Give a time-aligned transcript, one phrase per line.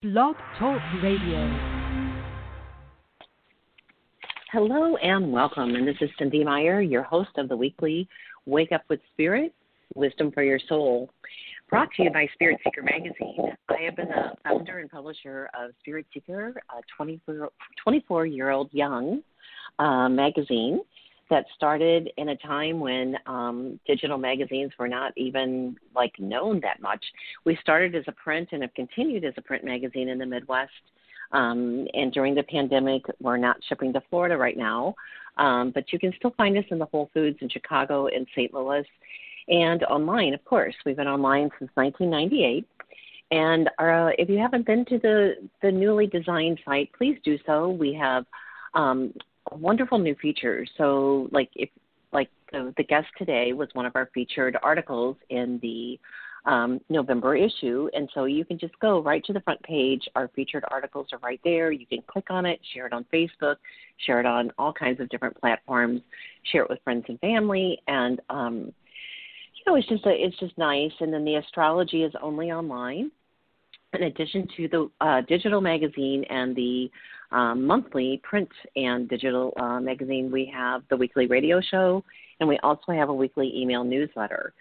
[0.00, 1.58] Blog Talk Radio.
[4.52, 5.74] Hello and welcome.
[5.74, 8.08] And this is Cynde Meyer, your host of the weekly
[8.46, 9.52] Wake Up with Spirit
[9.96, 11.10] Wisdom for Your Soul,
[11.68, 13.50] brought to you by Spirit Seeker Magazine.
[13.70, 16.80] I have been the founder and publisher of Spirit Seeker, a
[17.84, 19.20] 24 year old young
[19.80, 20.78] uh, magazine
[21.30, 26.80] that started in a time when um, digital magazines were not even like known that
[26.80, 27.04] much.
[27.44, 30.72] We started as a print and have continued as a print magazine in the Midwest.
[31.32, 34.94] Um, and during the pandemic, we're not shipping to Florida right now,
[35.36, 38.52] um, but you can still find us in the Whole Foods in Chicago and St.
[38.54, 38.86] Louis,
[39.48, 40.74] and online, of course.
[40.84, 42.66] We've been online since 1998.
[43.30, 47.68] And uh, if you haven't been to the the newly designed site, please do so.
[47.68, 48.24] We have
[48.74, 49.12] um,
[49.52, 50.70] wonderful new features.
[50.76, 51.70] So, like if
[52.12, 55.98] like the, the guest today was one of our featured articles in the
[56.50, 60.02] um, November issue, and so you can just go right to the front page.
[60.14, 61.72] Our featured articles are right there.
[61.72, 63.56] You can click on it, share it on Facebook,
[64.06, 66.00] share it on all kinds of different platforms,
[66.50, 68.72] share it with friends and family, and um,
[69.54, 70.92] you know it's just a, it's just nice.
[71.00, 73.10] And then the astrology is only online.
[73.94, 76.90] In addition to the uh, digital magazine and the
[77.30, 82.02] um, monthly print and digital uh, magazine, we have the weekly radio show,
[82.40, 84.52] and we also have a weekly email newsletter.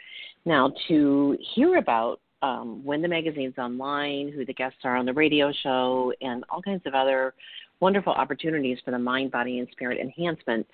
[0.45, 5.13] Now, to hear about um, when the magazine's online, who the guests are on the
[5.13, 7.33] radio show, and all kinds of other
[7.79, 10.65] wonderful opportunities for the mind, body, and spirit enhancement,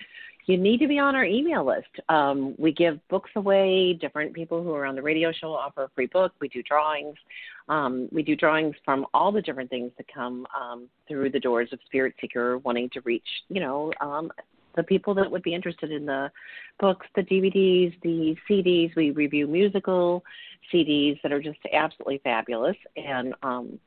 [0.46, 1.90] you need to be on our email list.
[2.10, 3.94] Um, we give books away.
[3.94, 6.34] Different people who are on the radio show offer a free book.
[6.42, 7.16] We do drawings.
[7.70, 11.70] Um, we do drawings from all the different things that come um, through the doors
[11.72, 14.32] of Spirit Seeker, wanting to reach, you know, um,
[14.76, 16.32] the people that would be interested in the
[16.80, 18.96] books, the DVDs, the CDs.
[18.96, 20.24] We review musical
[20.74, 22.76] CDs that are just absolutely fabulous.
[22.98, 23.80] And um,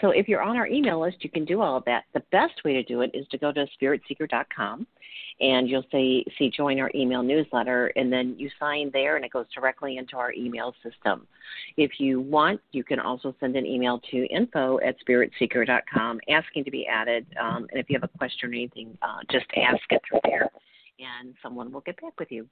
[0.00, 2.04] so if you're on our email list, you can do all of that.
[2.14, 4.86] The best way to do it is to go to spiritseeker.com
[5.40, 9.32] and you'll see see join our email newsletter and then you sign there and it
[9.32, 11.26] goes directly into our email system.
[11.76, 16.70] If you want you can also send an email to info at spiritseeker.com asking to
[16.70, 20.00] be added um, and if you have a question or anything uh, just ask it
[20.08, 20.50] through there
[20.98, 22.46] and someone will get back with you.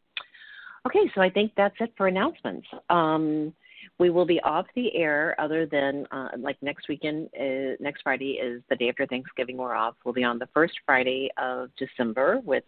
[0.86, 2.66] Okay so i think that's it for announcements.
[2.88, 3.52] Um,
[3.98, 8.32] we will be off the air other than uh, like next weekend uh, next friday
[8.32, 9.94] is the day after thanksgiving we're off.
[10.04, 12.64] We'll be on the first friday of december with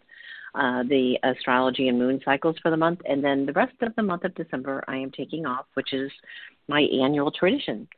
[0.54, 3.00] uh, the astrology and moon cycles for the month.
[3.08, 6.10] And then the rest of the month of december i am taking off which is
[6.68, 7.88] my annual tradition.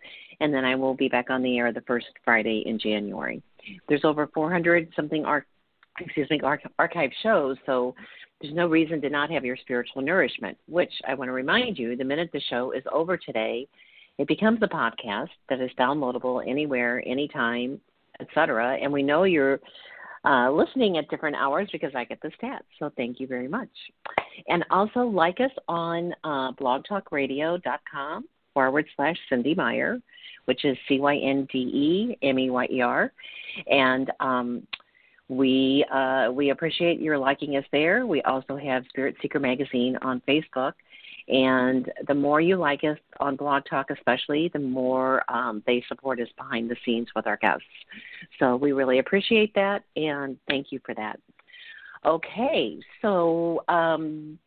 [0.41, 3.43] And then i will be back on the air the first friday in january.
[3.89, 5.47] There's over 400 something arc
[6.01, 7.57] excuse me arch- archive shows.
[7.67, 7.95] So
[8.43, 11.97] there's no reason to not have your spiritual nourishment, which I want to remind you
[11.97, 13.69] the minute the show is over today,
[14.19, 17.81] it becomes a podcast that is downloadable anywhere, anytime,
[18.21, 18.77] etc.
[18.83, 19.61] And we know you're
[20.25, 22.61] uh, listening at different hours because I get the stats.
[22.79, 23.71] So thank you very much.
[24.49, 30.01] And also like us on uh, blogtalkradio.com forward slash Cynde Meyer,
[30.45, 33.13] which is C Y N D E M E Y E R.
[33.67, 34.67] And um,
[35.33, 38.07] we uh, we appreciate your liking us there.
[38.07, 40.73] We also have Spirit Seeker Magazine on Facebook,
[41.29, 46.21] and the more you like us on Blog Talk, especially, the more um, they support
[46.21, 47.65] us behind the scenes with our guests.
[48.39, 51.19] So we really appreciate that, and thank you for that.
[52.05, 54.39] Okay, so um,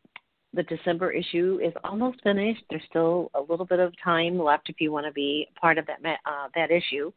[0.54, 2.62] the December issue is almost finished.
[2.70, 5.88] There's still a little bit of time left if you want to be part of
[5.88, 7.12] that uh, that issue.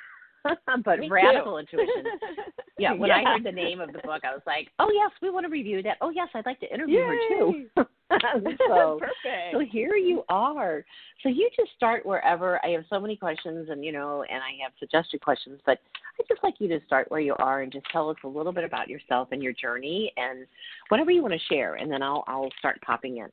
[0.85, 1.79] but Me radical too.
[1.79, 2.05] intuition.
[2.79, 3.17] Yeah, when yeah.
[3.17, 5.49] I heard the name of the book, I was like, "Oh yes, we want to
[5.49, 5.97] review that.
[6.01, 7.05] Oh yes, I'd like to interview Yay.
[7.05, 7.65] her too."
[8.67, 9.53] so, Perfect.
[9.53, 10.83] so here you are.
[11.21, 12.59] So you just start wherever.
[12.65, 15.77] I have so many questions, and you know, and I have suggested questions, but
[16.19, 18.51] I'd just like you to start where you are and just tell us a little
[18.51, 20.47] bit about yourself and your journey, and
[20.89, 23.27] whatever you want to share, and then I'll I'll start popping in.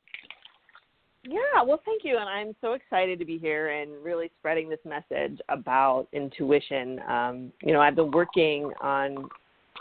[1.23, 4.79] Yeah, well, thank you, and I'm so excited to be here and really spreading this
[4.85, 6.99] message about intuition.
[7.07, 9.29] Um, you know, I've been working on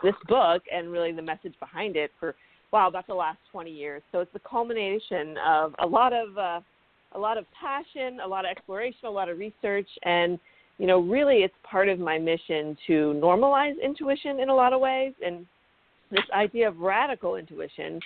[0.02, 2.34] this book and really the message behind it for
[2.72, 4.00] wow, about the last 20 years.
[4.12, 6.60] So it's the culmination of a lot of uh,
[7.12, 10.38] a lot of passion, a lot of exploration, a lot of research, and
[10.81, 14.81] you know, really, it's part of my mission to normalize intuition in a lot of
[14.81, 15.12] ways.
[15.25, 15.46] And
[16.10, 18.00] this idea of radical intuition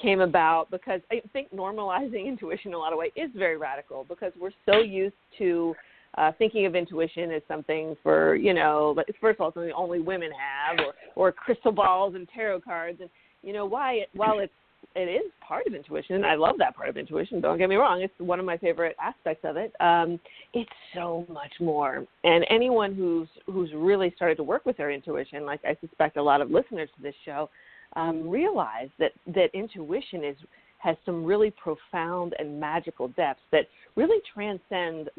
[0.00, 4.04] came about because I think normalizing intuition in a lot of ways is very radical
[4.08, 5.74] because we're so used to
[6.16, 10.30] uh, thinking of intuition as something for you know, first of all, something only women
[10.32, 13.10] have, or or crystal balls and tarot cards, and
[13.42, 14.52] you know why it, while it's
[14.94, 16.24] it is part of intuition.
[16.24, 17.40] I love that part of intuition.
[17.40, 19.72] Don't get me wrong; it's one of my favorite aspects of it.
[19.80, 20.18] Um,
[20.54, 22.04] it's so much more.
[22.24, 26.22] And anyone who's who's really started to work with their intuition, like I suspect a
[26.22, 27.50] lot of listeners to this show,
[27.96, 30.36] um, realize that that intuition is
[30.78, 35.10] has some really profound and magical depths that really transcend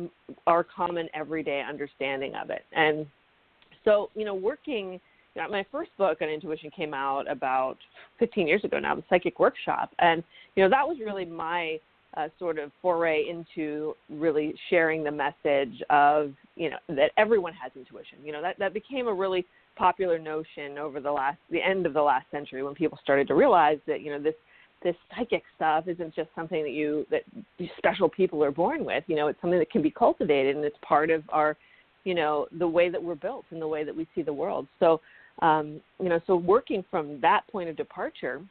[0.47, 2.63] our common everyday understanding of it.
[2.71, 3.05] And
[3.83, 5.01] so, you know, working
[5.35, 7.77] my first book on intuition came out about
[8.19, 10.23] 15 years ago now, the Psychic Workshop, and
[10.55, 11.79] you know that was really my
[12.17, 17.71] uh, sort of foray into really sharing the message of you know that everyone has
[17.75, 18.17] intuition.
[18.23, 19.45] You know that that became a really
[19.79, 23.33] popular notion over the last the end of the last century when people started to
[23.33, 24.35] realize that you know this
[24.83, 27.23] this psychic stuff isn't just something that you that
[27.77, 29.03] special people are born with.
[29.07, 31.57] You know, it's something that can be cultivated and it's part of our
[32.03, 34.67] you know the way that we're built and the way that we see the world.
[34.79, 34.99] So
[35.41, 38.41] um, you know, so working from that point of departure,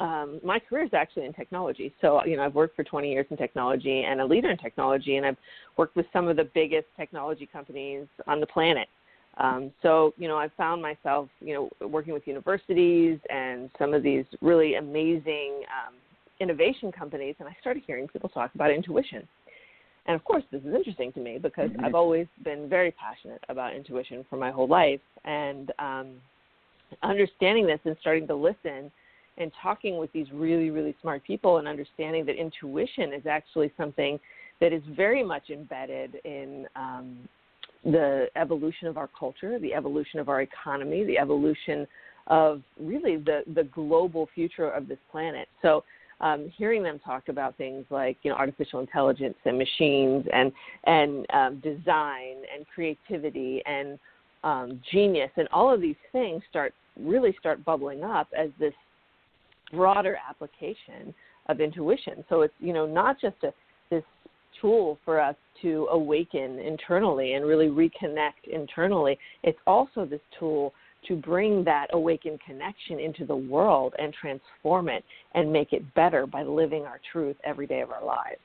[0.00, 1.94] um, my career is actually in technology.
[2.00, 5.16] So, you know, I've worked for 20 years in technology and a leader in technology,
[5.16, 5.36] and I've
[5.76, 8.88] worked with some of the biggest technology companies on the planet.
[9.38, 14.02] Um, so, you know, I've found myself, you know, working with universities and some of
[14.02, 15.94] these really amazing um,
[16.40, 19.26] innovation companies, and I started hearing people talk about intuition.
[20.06, 21.84] And of course, this is interesting to me because mm-hmm.
[21.84, 25.00] I've always been very passionate about intuition for my whole life.
[25.24, 26.16] And um,
[27.02, 28.90] understanding this and starting to listen
[29.38, 34.18] and talking with these really, really smart people and understanding that intuition is actually something
[34.60, 37.16] that is very much embedded in um,
[37.84, 41.86] the evolution of our culture, the evolution of our economy, the evolution
[42.28, 45.48] of really the, the global future of this planet.
[45.60, 45.82] So
[46.20, 50.52] um, hearing them talk about things like you know artificial intelligence and machines and
[50.84, 53.98] and um, design and creativity and
[54.44, 58.74] um, genius and all of these things start really start bubbling up as this
[59.72, 61.12] broader application
[61.48, 62.24] of intuition.
[62.28, 63.52] So it's you know not just a,
[64.60, 69.18] tool for us to awaken internally and really reconnect internally.
[69.42, 70.72] It's also this tool
[71.08, 75.04] to bring that awakened connection into the world and transform it
[75.34, 78.40] and make it better by living our truth every day of our lives.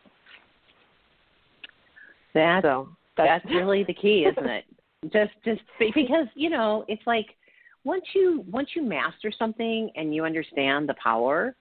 [2.34, 4.66] That's so, that's, that's really the key, isn't it?
[5.14, 7.28] just just because you know it's like
[7.84, 11.56] once you once you master something and you understand the power,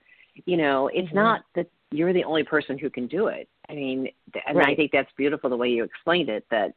[0.46, 1.16] you know it's mm-hmm.
[1.16, 3.48] not that you're the only person who can do it.
[3.68, 4.08] I mean,
[4.46, 4.68] and right.
[4.68, 6.44] I think that's beautiful the way you explained it.
[6.50, 6.74] That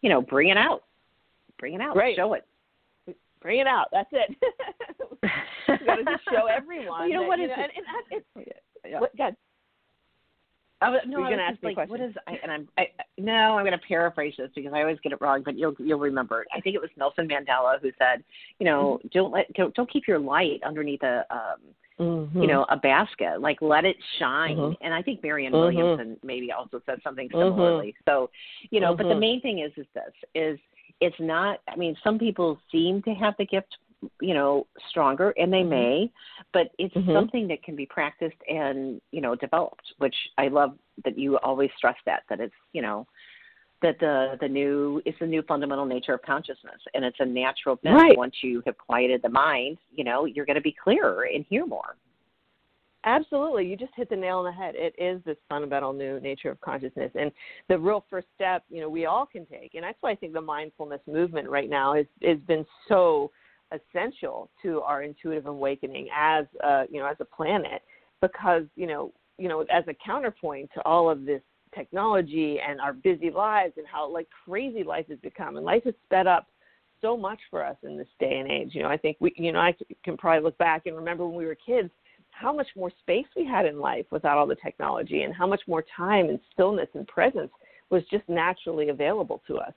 [0.00, 0.84] you know, bring it out,
[1.58, 2.16] bring it out, right.
[2.16, 2.46] show it
[3.42, 3.88] bring it out.
[3.92, 4.36] That's it.
[5.68, 7.08] you got to just show everyone.
[7.08, 7.70] You know that, what you is know, it?
[7.76, 9.00] And, and it, yeah.
[9.00, 9.36] what, God.
[10.82, 12.14] I was, no, You're I gonna was ask me like, what is?
[12.26, 15.20] I, and I'm I, no, I'm going to paraphrase this because I always get it
[15.20, 16.48] wrong, but you'll you'll remember it.
[16.54, 18.24] I think it was Nelson Mandela who said,
[18.58, 19.08] you know, mm-hmm.
[19.12, 21.60] don't let don't, don't keep your light underneath a um,
[22.00, 22.42] mm-hmm.
[22.42, 23.40] you know a basket.
[23.40, 24.56] Like let it shine.
[24.56, 24.84] Mm-hmm.
[24.84, 25.76] And I think Marianne mm-hmm.
[25.76, 27.88] Williamson maybe also said something similarly.
[27.88, 28.10] Mm-hmm.
[28.10, 28.30] So,
[28.70, 29.20] you know, but the Mm-hmm.
[29.20, 30.58] main thing is is this is
[31.00, 31.60] it's not.
[31.68, 33.76] I mean, some people seem to have the gift
[34.20, 35.70] you know stronger and they Mm-hmm.
[35.70, 36.12] may
[36.52, 37.14] but it's Mhm.
[37.14, 41.70] something that can be practiced and you know developed which i love that you always
[41.76, 43.06] stress that that it's you know
[43.80, 47.76] that the the new it's the new fundamental nature of consciousness and it's a natural
[47.76, 48.16] thing Right.
[48.16, 51.66] once you have quieted the mind you know you're going to be clearer and hear
[51.66, 51.96] more
[53.04, 53.66] Absolutely.
[53.66, 54.74] You just hit the nail on the head.
[54.76, 57.10] It is this fundamental new nature of consciousness.
[57.18, 57.32] And
[57.68, 59.74] the real first step, you know, we all can take.
[59.74, 63.32] And that's why I think the mindfulness movement right now has has been so
[63.72, 67.82] essential to our intuitive awakening as uh, you know, as a planet
[68.20, 71.42] because, you know, you know, as a counterpoint to all of this
[71.74, 75.94] technology and our busy lives and how like crazy life has become and life has
[76.04, 76.46] sped up
[77.00, 78.70] so much for us in this day and age.
[78.74, 79.74] You know, I think we, you know, I
[80.04, 81.90] can probably look back and remember when we were kids
[82.30, 85.60] how much more space we had in life without all the technology and how much
[85.66, 87.50] more time and stillness and presence
[87.90, 89.74] was just naturally available to us.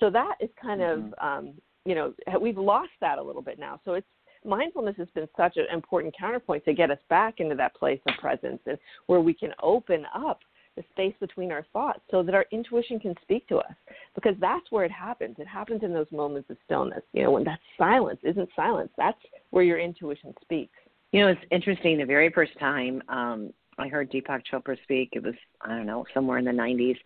[0.00, 1.12] So that is kind mm-hmm.
[1.12, 3.80] of, um, you know, we've lost that a little bit now.
[3.84, 4.06] So it's
[4.44, 8.14] mindfulness has been such an important counterpoint to get us back into that place of
[8.18, 10.40] presence and where we can open up
[10.76, 13.74] the space between our thoughts so that our intuition can speak to us
[14.14, 15.36] because that's where it happens.
[15.38, 18.90] It happens in those moments of stillness you know when that silence isn't silence.
[18.96, 19.18] That's
[19.50, 20.72] where your intuition speaks.
[21.12, 25.22] You know it's interesting the very first time um i heard deepak chopra speak it
[25.22, 26.96] was i don't know somewhere in the 90s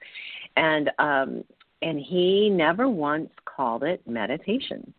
[0.56, 1.45] and um
[1.83, 4.92] and he never once called it meditation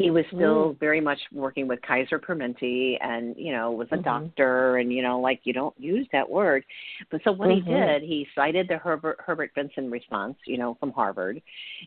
[0.00, 0.80] he was still mm.
[0.80, 4.04] very much working with Kaiser Permanente and, you know, was a mm-hmm.
[4.04, 6.64] doctor and, you know, like you don't use that word.
[7.10, 7.68] But so what mm-hmm.
[7.68, 11.42] he did, he cited the Herbert Herbert Benson response, you know, from Harvard.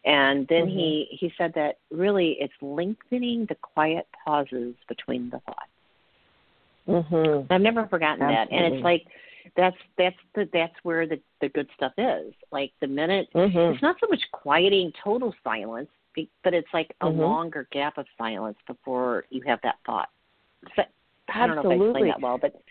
[0.05, 0.77] And then mm-hmm.
[0.77, 5.69] he he said that really it's lengthening the quiet pauses between the thoughts.
[6.87, 7.47] Mhm.
[7.49, 8.57] I've never forgotten Absolutely.
[8.57, 8.65] that.
[8.65, 9.07] And it's like
[9.55, 12.33] that's that's the that's where the the good stuff is.
[12.51, 13.73] Like the minute mm-hmm.
[13.73, 15.89] it's not so much quieting total silence
[16.43, 17.19] but it's like a mm-hmm.
[17.19, 20.09] longer gap of silence before you have that thought.
[20.75, 20.83] So,
[21.33, 22.61] I don't know if I explained that well, but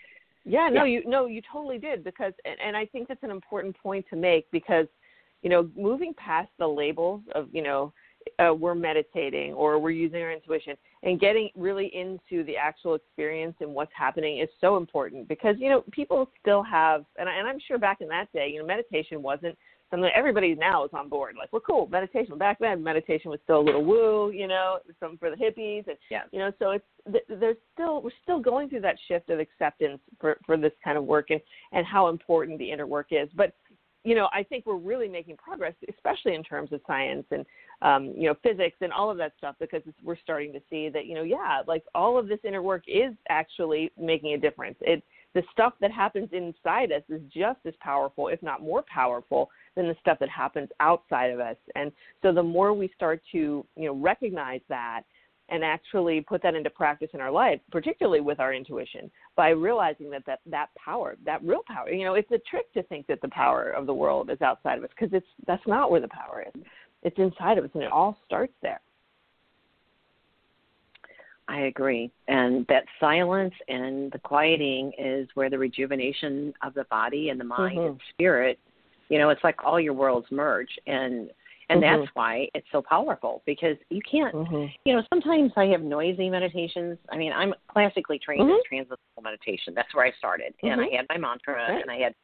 [0.45, 1.01] yeah, no, yeah.
[1.01, 4.17] you no, you totally did because, and, and I think that's an important point to
[4.17, 4.87] make because,
[5.43, 7.93] you know, moving past the labels of you know
[8.39, 13.55] uh, we're meditating or we're using our intuition and getting really into the actual experience
[13.61, 17.49] and what's happening is so important because you know people still have and, I, and
[17.49, 19.57] I'm sure back in that day you know meditation wasn't
[19.93, 21.37] something everybody now is on board.
[21.39, 22.37] Like we're cool meditation.
[22.39, 25.97] Back then, meditation was still a little woo, you know, something for the hippies, and
[26.11, 26.23] yeah.
[26.33, 26.85] you know, so it's
[27.29, 31.05] there's still we're still going through that shift of acceptance for for this kind of
[31.05, 31.41] work and
[31.73, 33.29] and how important the inner work is.
[33.37, 33.55] But
[34.05, 37.47] you know, I think we're really making progress, especially in terms of science and
[37.83, 41.07] um, you know physics and all of that stuff, because we're starting to see that
[41.07, 44.77] you know, yeah, like all of this inner work is actually making a difference.
[44.81, 45.03] It
[45.35, 49.89] the stuff that happens inside us is just as powerful, if not more powerful, than
[49.89, 51.57] the stuff that happens outside of us.
[51.75, 51.91] And
[52.23, 55.03] so the more we start to, you know, recognize that
[55.53, 60.11] and actually put that into practice in our life, particularly with our intuition, by realizing
[60.11, 63.21] that that, that power, that real power, you know, it's a trick to think that
[63.21, 66.09] the power of the world is outside of us because it's that's not where the
[66.09, 66.63] power is.
[67.03, 68.81] It's inside of us and it all starts there.
[71.49, 72.11] I agree.
[72.29, 77.45] And that silence and the quieting is where the rejuvenation of the body and the
[77.45, 77.89] mind mm-hmm.
[77.89, 78.59] and spirit,
[79.11, 81.29] you know, it's like all your worlds merge and
[81.69, 82.01] and mm-hmm.
[82.01, 84.67] that's why it's so powerful because you can't mm-hmm.
[84.85, 88.69] you know sometimes i have noisy meditations i mean i'm classically trained in mm-hmm.
[88.69, 90.97] transcendental meditation that's where i started and i Mm-hmm.
[90.97, 91.81] had my mantra right.
[91.83, 92.15] and i had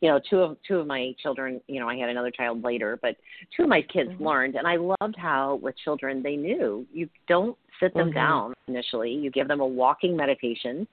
[0.00, 2.98] you know two of two of my children you know i had another child later
[3.02, 3.16] but
[3.56, 4.20] two of my kids Mhm.
[4.20, 8.14] learned and i loved how with children they knew you don't sit them Mhm.
[8.14, 10.86] down initially you give them a walking meditation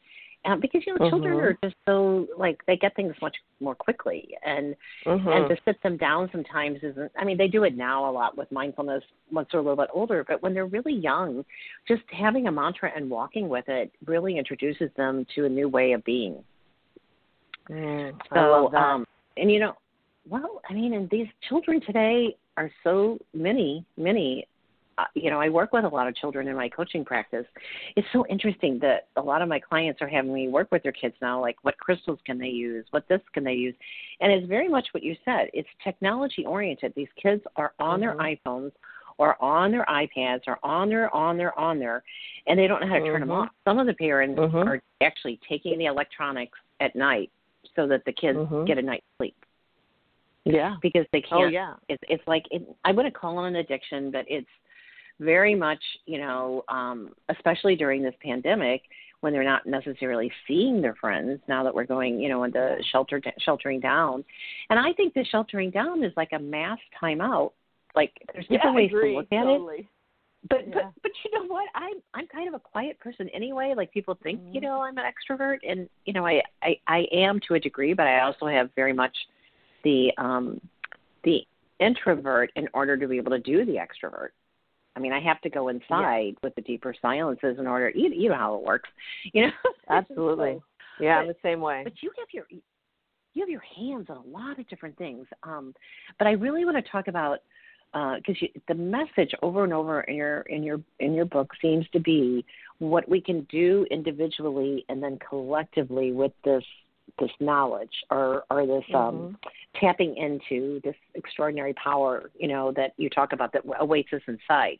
[0.46, 1.44] um, because you know children Mhm.
[1.44, 4.76] are just so like they get things much more quickly and
[5.06, 8.38] and to sit them down sometimes isn't i mean they do it now a lot
[8.38, 11.44] with mindfulness once they're a little bit older but when they're really young
[11.88, 15.94] just having a mantra and walking with it really introduces them to a new way
[15.94, 16.44] of being.
[17.70, 19.06] Mm, so um
[19.38, 19.74] and you know
[20.30, 24.48] well i mean and these children today are so many many
[25.14, 27.46] you know, I work with a lot of children in my coaching practice.
[27.96, 30.92] It's so interesting that a lot of my clients are having me work with their
[30.92, 33.76] kids now, like what crystals can they use, what this can they use,
[34.22, 35.50] and it's very much what you said.
[35.54, 36.94] It's technology oriented.
[36.96, 38.18] These kids are on mm-hmm.
[38.18, 38.72] their iPhones
[39.18, 42.04] or on their iPads or on their on their on their,
[42.48, 43.44] and they don't know how to turn them Mhm.
[43.44, 43.50] off.
[43.64, 44.66] Some of the parents Mhm.
[44.68, 47.32] are actually taking the electronics at night
[47.76, 48.66] so that the kids Mhm.
[48.66, 49.36] get a night's sleep
[50.46, 50.76] yeah.
[50.82, 51.76] because they can't Oh yeah.
[51.90, 54.50] it's it's like it, I wouldn't call it an addiction, but it's
[55.20, 58.82] very much you know, um, especially during this pandemic
[59.22, 61.40] when they're not necessarily seeing their friends.
[61.48, 64.24] Now that we're going, you know, into shelter sheltering down,
[64.70, 67.52] and I think the sheltering down is like a mass timeout.
[67.96, 69.12] Like there's different I ways agree.
[69.12, 69.78] to look at totally.
[69.80, 69.86] it.
[70.48, 70.74] But Yeah.
[70.74, 71.70] but but you know what?
[71.74, 73.74] I'm I'm kind of a quiet person anyway.
[73.76, 74.66] Like people think, you Mm-hmm.
[74.66, 78.06] know, I'm an extrovert and you know, I, I I am to a degree, but
[78.06, 79.16] I also have very much
[79.84, 80.62] the um
[81.24, 81.48] the
[81.80, 84.30] introvert in order to be able to do the extrovert.
[84.96, 87.92] I mean, I have to go inside with the deeper silences in order.
[87.94, 88.90] You, you know how it works,
[89.34, 89.52] you know.
[89.90, 90.60] Absolutely.
[91.00, 91.82] Yeah, I'm But- the same way.
[91.84, 95.28] But you have your you have your hands on a lot of different things.
[95.44, 95.74] Um,
[96.18, 97.40] but I really want to talk about
[97.94, 101.86] because you the message over and over in your in your in your book seems
[101.94, 102.46] to be
[102.80, 106.64] what we can do individually and then collectively with this
[107.20, 109.38] this knowledge or or this um
[109.80, 114.80] tapping into this extraordinary power you know that you talk about that awaits us inside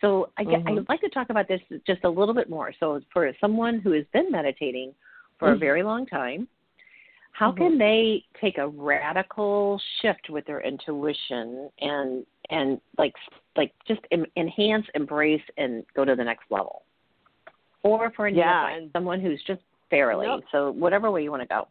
[0.00, 0.78] so i Mhm.
[0.80, 3.92] i'd like to talk about this just a little bit more so for someone who
[3.92, 4.94] has been meditating
[5.38, 5.56] for mm-hmm.
[5.56, 6.48] a very long time,
[7.32, 7.62] how mm-hmm.
[7.62, 13.14] can they take a radical shift with their intuition and and like
[13.56, 14.00] like just
[14.36, 16.82] enhance, embrace, and go to the next level?
[17.82, 20.44] Or for yeah, and, someone who's just fairly nope.
[20.52, 21.68] so whatever way you want to go.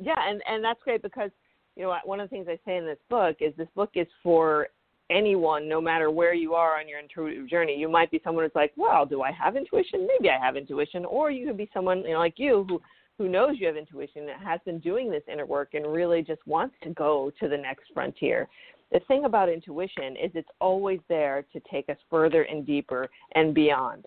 [0.00, 1.30] Yeah, and and that's great because
[1.76, 4.06] you know one of the things I say in this book is this book is
[4.22, 4.68] for
[5.10, 7.74] anyone, no matter where you are on your intuitive journey.
[7.74, 10.06] You might be someone who's like, well, do I have intuition?
[10.06, 12.80] Maybe I have intuition, or you could be someone you know like you who
[13.18, 16.46] who knows you have intuition that has been doing this inner work and really just
[16.46, 18.48] wants to go to the next frontier.
[18.92, 23.52] The thing about intuition is it's always there to take us further and deeper and
[23.54, 24.06] beyond.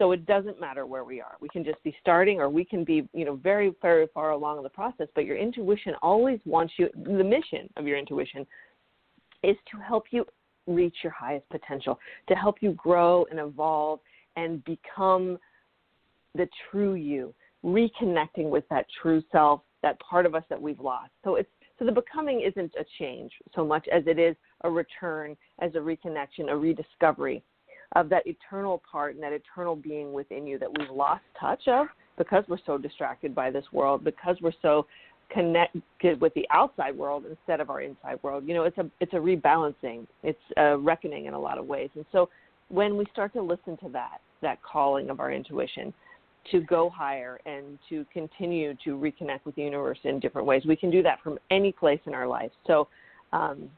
[0.00, 1.36] So it doesn't matter where we are.
[1.40, 4.56] We can just be starting or we can be, you know, very, very far along
[4.56, 8.46] in the process, but your intuition always wants you the mission of your intuition
[9.42, 10.24] is to help you
[10.66, 14.00] reach your highest potential, to help you grow and evolve
[14.36, 15.38] and become
[16.34, 21.10] the true you, reconnecting with that true self, that part of us that we've lost.
[21.24, 25.36] So it's so the becoming isn't a change so much as it is a return,
[25.58, 27.42] as a reconnection, a rediscovery
[27.96, 31.86] of that eternal part and that eternal being within you that we've lost touch of
[32.18, 34.86] because we're so distracted by this world, because we're so
[35.30, 38.44] connected with the outside world instead of our inside world.
[38.46, 41.90] You know, it's a it's a rebalancing, it's a reckoning in a lot of ways.
[41.94, 42.28] And so
[42.68, 45.92] when we start to listen to that, that calling of our intuition,
[46.50, 50.62] to go higher and to continue to reconnect with the universe in different ways.
[50.66, 52.50] We can do that from any place in our life.
[52.66, 52.88] So,
[53.32, 53.68] um,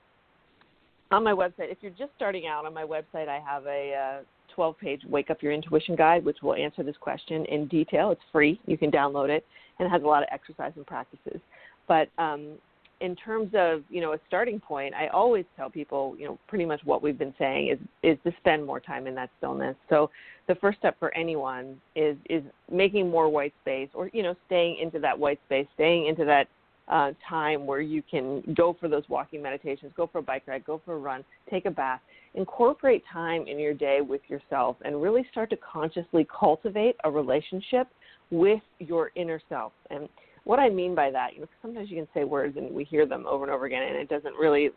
[1.13, 4.23] on my website, if you're just starting out on my website, I have a uh,
[4.55, 8.11] 12 page Wake Up Your Intuition guide, which will answer this question in detail.
[8.11, 9.47] It's free, you can download it,
[9.79, 11.41] and it has a lot of exercise and practices.
[11.89, 12.59] But um,
[13.01, 16.65] in terms of you know a starting point, I always tell people you know pretty
[16.65, 19.77] much what we've been saying is is to spend more time in that stillness.
[19.89, 20.11] So
[20.49, 24.79] the first step for anyone is is making more white space, or you know staying
[24.81, 26.47] into that white space, staying into that
[26.89, 30.65] uh, time where you can go for those walking meditations, go for a bike ride,
[30.65, 32.01] go for a run, take a bath.
[32.35, 37.89] Incorporate time in your day with yourself and really start to consciously cultivate a relationship
[38.31, 39.73] with your inner self.
[39.91, 40.09] And
[40.45, 43.07] what I mean by that, you know, sometimes you can say words and we hear
[43.07, 44.71] them over and over again, and it doesn't really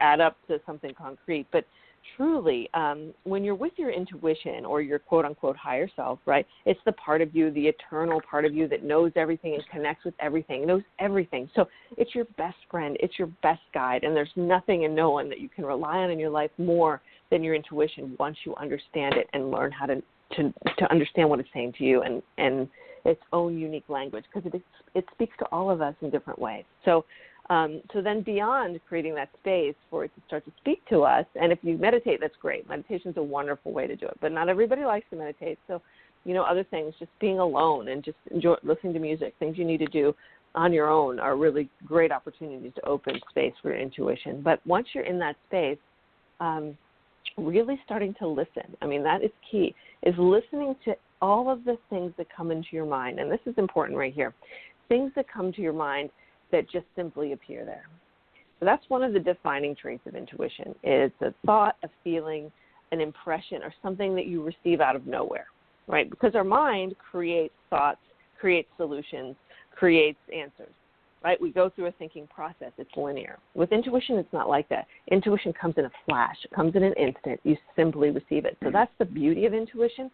[0.00, 1.46] add up to something concrete.
[1.50, 1.64] But
[2.16, 6.46] truly, um, when you're with your intuition or your quote unquote higher self, right?
[6.64, 10.04] It's the part of you, the eternal part of you that knows everything and connects
[10.04, 11.50] with everything, knows everything.
[11.54, 15.28] So it's your best friend, it's your best guide, and there's nothing and no one
[15.28, 19.14] that you can rely on in your life more than your intuition once you understand
[19.14, 20.02] it and learn how to
[20.36, 22.68] to to understand what it's saying to you and and
[23.04, 24.62] its own unique language because it
[24.94, 26.64] it speaks to all of us in different ways.
[26.84, 27.04] So
[27.50, 31.26] um, so then beyond creating that space for it to start to speak to us,
[31.34, 32.68] and if you meditate, that's great.
[32.68, 35.58] Meditation is a wonderful way to do it, but not everybody likes to meditate.
[35.66, 35.82] So,
[36.24, 39.64] you know, other things, just being alone and just enjoy listening to music, things you
[39.64, 40.14] need to do
[40.54, 44.42] on your own are really great opportunities to open space for your intuition.
[44.42, 45.78] But once you're in that space,
[46.38, 46.78] um,
[47.36, 48.76] really starting to listen.
[48.80, 52.68] I mean, that is key, is listening to all of the things that come into
[52.72, 53.18] your mind.
[53.18, 54.34] And this is important right here
[54.90, 56.10] things that come to your mind
[56.52, 57.84] that just simply appear there.
[58.58, 60.74] So that's one of the defining traits of intuition.
[60.82, 62.52] It's a thought, a feeling,
[62.92, 65.46] an impression, or something that you receive out of nowhere,
[65.86, 66.10] right?
[66.10, 68.00] Because our mind creates thoughts,
[68.38, 69.36] creates solutions,
[69.74, 70.74] creates answers,
[71.24, 71.40] right?
[71.40, 72.72] We go through a thinking process.
[72.76, 73.38] It's linear.
[73.54, 74.86] With intuition, it's not like that.
[75.10, 76.36] Intuition comes in a flash.
[76.44, 77.40] It comes in an instant.
[77.44, 78.58] You simply receive it.
[78.62, 80.10] So that's the beauty of intuition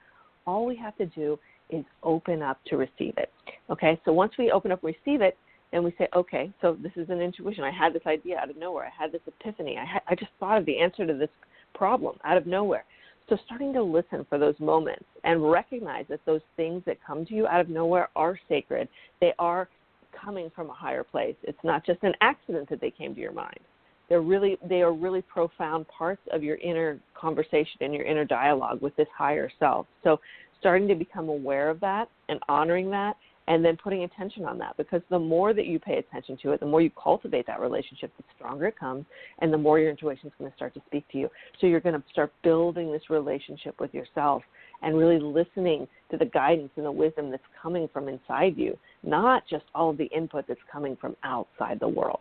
[0.47, 1.39] all we have to do
[1.71, 3.33] is open up to receive it.
[3.71, 5.37] Okay, so once we open up and receive it,
[5.73, 7.65] and we say, okay, so this is an intuition.
[7.65, 8.87] I had this idea out of nowhere.
[8.87, 9.77] I had this epiphany.
[9.77, 11.29] I, I just thought of the answer to this
[11.75, 12.85] problem out of nowhere.
[13.29, 17.35] So starting to listen for those moments and recognize that those things that come to
[17.35, 18.89] you out of nowhere are sacred.
[19.21, 19.69] They are
[20.13, 21.35] coming from a higher place.
[21.43, 23.59] It's not just an accident that they came to your mind.
[24.09, 28.81] They're really they are really profound parts of your inner conversation and your inner dialogue
[28.81, 29.87] with this higher self.
[30.05, 30.21] So
[30.61, 33.17] starting to become aware of that and honoring that
[33.49, 36.61] and then putting attention on that because the more that you pay attention to it,
[36.61, 39.05] the more you cultivate that relationship, the stronger it comes,
[39.41, 41.29] and the more your intuition is going to start to speak to you.
[41.61, 44.43] So you're going to start building this relationship with yourself
[44.83, 49.45] and really listening to the guidance and the wisdom that's coming from inside you, not
[49.49, 52.21] just all of the input that's coming from outside the world.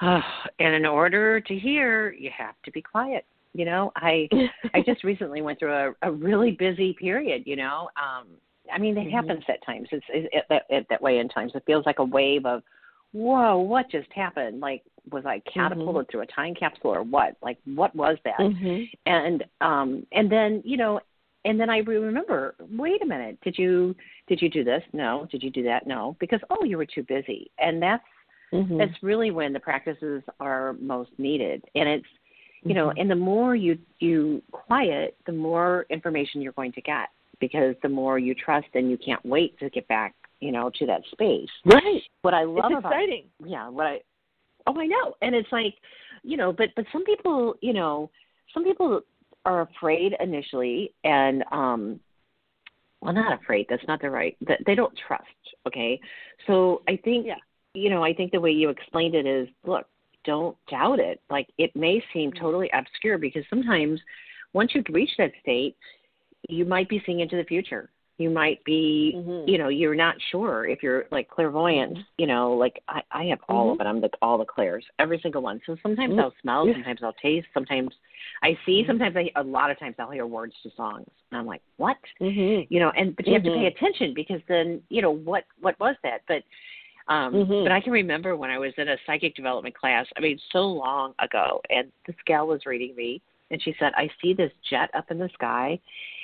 [0.58, 3.24] and in order to hear, you have to be quiet.
[3.52, 4.28] You know, I
[4.74, 7.42] I just recently went through a, a really busy period.
[7.46, 8.28] You know, um,
[8.72, 9.10] I mean, it mm-hmm.
[9.10, 9.88] happens at times.
[9.92, 11.52] It's it, it, that it, that way in times.
[11.54, 12.62] It feels like a wave of,
[13.12, 14.60] whoa, what just happened?
[14.60, 16.10] Like, was I catapulted mm-hmm.
[16.10, 17.36] through a time capsule or what?
[17.42, 18.38] Like, what was that?
[18.38, 18.84] Mm-hmm.
[19.06, 21.00] And um, and then you know,
[21.44, 23.96] and then I remember, wait a minute, did you
[24.28, 24.82] did you do this?
[24.92, 25.26] No.
[25.30, 25.86] Did you do that?
[25.86, 26.16] No.
[26.20, 27.50] Because oh, you were too busy.
[27.58, 28.04] And that's
[28.52, 28.78] mm-hmm.
[28.78, 31.64] that's really when the practices are most needed.
[31.74, 32.06] And it's
[32.62, 33.00] you know, mm-hmm.
[33.00, 37.08] and the more you you quiet, the more information you're going to get
[37.40, 40.86] because the more you trust and you can't wait to get back, you know, to
[40.86, 41.48] that space.
[41.64, 42.02] Right.
[42.22, 42.92] What I love it's about
[43.46, 44.00] yeah, what I
[44.66, 45.14] oh I know.
[45.22, 45.74] And it's like,
[46.22, 48.10] you know, but but some people, you know,
[48.52, 49.00] some people
[49.46, 51.98] are afraid initially and um
[53.00, 55.24] well not afraid, that's not the right that they don't trust,
[55.66, 55.98] okay?
[56.46, 57.36] So I think yeah.
[57.74, 59.86] You know, I think the way you explained it is look,
[60.24, 61.20] don't doubt it.
[61.30, 62.42] Like it may seem mm-hmm.
[62.42, 64.00] totally obscure because sometimes
[64.52, 65.76] once you've reached that state,
[66.48, 67.90] you might be seeing into the future.
[68.18, 69.48] You might be, mm-hmm.
[69.48, 71.92] you know, you're not sure if you're like clairvoyant.
[71.92, 72.02] Mm-hmm.
[72.18, 73.80] You know, like I, I have all mm-hmm.
[73.80, 73.88] of it.
[73.88, 75.58] I'm the all the clairs, every single one.
[75.64, 76.20] So sometimes mm-hmm.
[76.20, 77.94] I'll smell, sometimes I'll taste, sometimes
[78.42, 78.90] I see, mm-hmm.
[78.90, 81.96] sometimes I, a lot of times I'll hear words to songs, and I'm like, what?
[82.18, 85.80] You know, and but you have to pay attention because then, you know, what what
[85.80, 86.20] was that?
[86.28, 86.42] But
[87.10, 87.64] um, mm-hmm.
[87.64, 90.60] But I can remember when I was in a psychic development class, I mean, so
[90.60, 93.20] long ago, and this gal was reading me,
[93.50, 95.80] and she said, I see this jet up in the sky,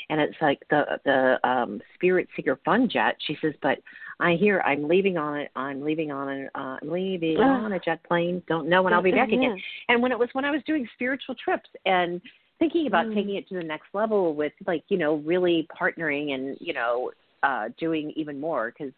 [0.09, 3.16] and it's like the the um spirit seeker fun jet.
[3.27, 3.79] She says but
[4.18, 7.81] i hear i'm leaving on it i'm leaving on a uh, i'm leaving on a
[7.81, 8.42] jet plane.
[8.49, 9.61] Don't know when i'll be back again.
[9.88, 12.20] And when it was when i was doing spiritual trips and
[12.59, 13.14] thinking about mm.
[13.14, 17.11] taking it to the next level with like you know really partnering and you know
[17.42, 18.92] uh doing even more because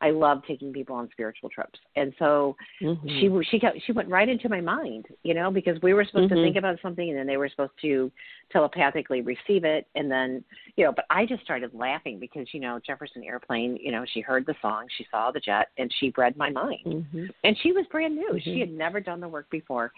[0.00, 3.08] I love taking people on spiritual trips, and so mm-hmm.
[3.08, 6.30] she she kept, she went right into my mind, you know, because we were supposed
[6.30, 6.36] mm-hmm.
[6.36, 8.10] to think about something, and then they were supposed to
[8.52, 10.44] telepathically receive it, and then
[10.76, 14.20] you know, but I just started laughing because you know Jefferson Airplane, you know, she
[14.20, 17.26] heard the song, she saw the jet, and she read my mind, mm-hmm.
[17.44, 18.60] and she was brand new, she mm-hmm.
[18.60, 19.92] had never done the work before,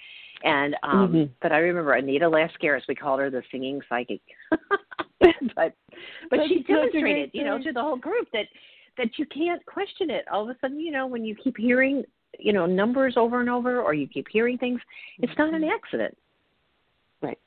[0.44, 1.32] and um mm-hmm.
[1.42, 4.20] but I remember Anita Lascaris, we called her the singing psychic.
[5.20, 5.74] but
[6.30, 8.46] but she demonstrated, you know, to the whole group that
[8.98, 10.24] that you can't question it.
[10.30, 12.04] All of a sudden, you know, when you keep hearing,
[12.38, 14.80] you know, numbers over and over, or you keep hearing things,
[15.18, 16.16] it's not an accident.
[17.22, 17.38] Right.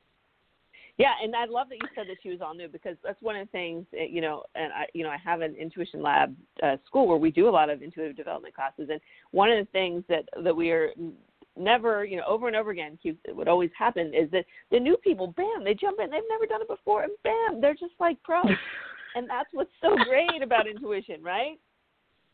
[0.98, 3.36] Yeah, and I love that you said that she was all new because that's one
[3.36, 6.36] of the things, eh, you know, and I, you know, I have an intuition lab
[6.62, 9.02] uh, school where we do a lot of intuitive development classes, and
[9.32, 10.92] one of the things that that we are
[11.58, 14.98] never, you know, over and over again, keeps would always happen is that the new
[14.98, 18.22] people, bam, they jump in, they've never done it before, and bam, they're just like
[18.24, 18.46] pros.
[19.16, 21.60] and that's what's so great about intuition, right?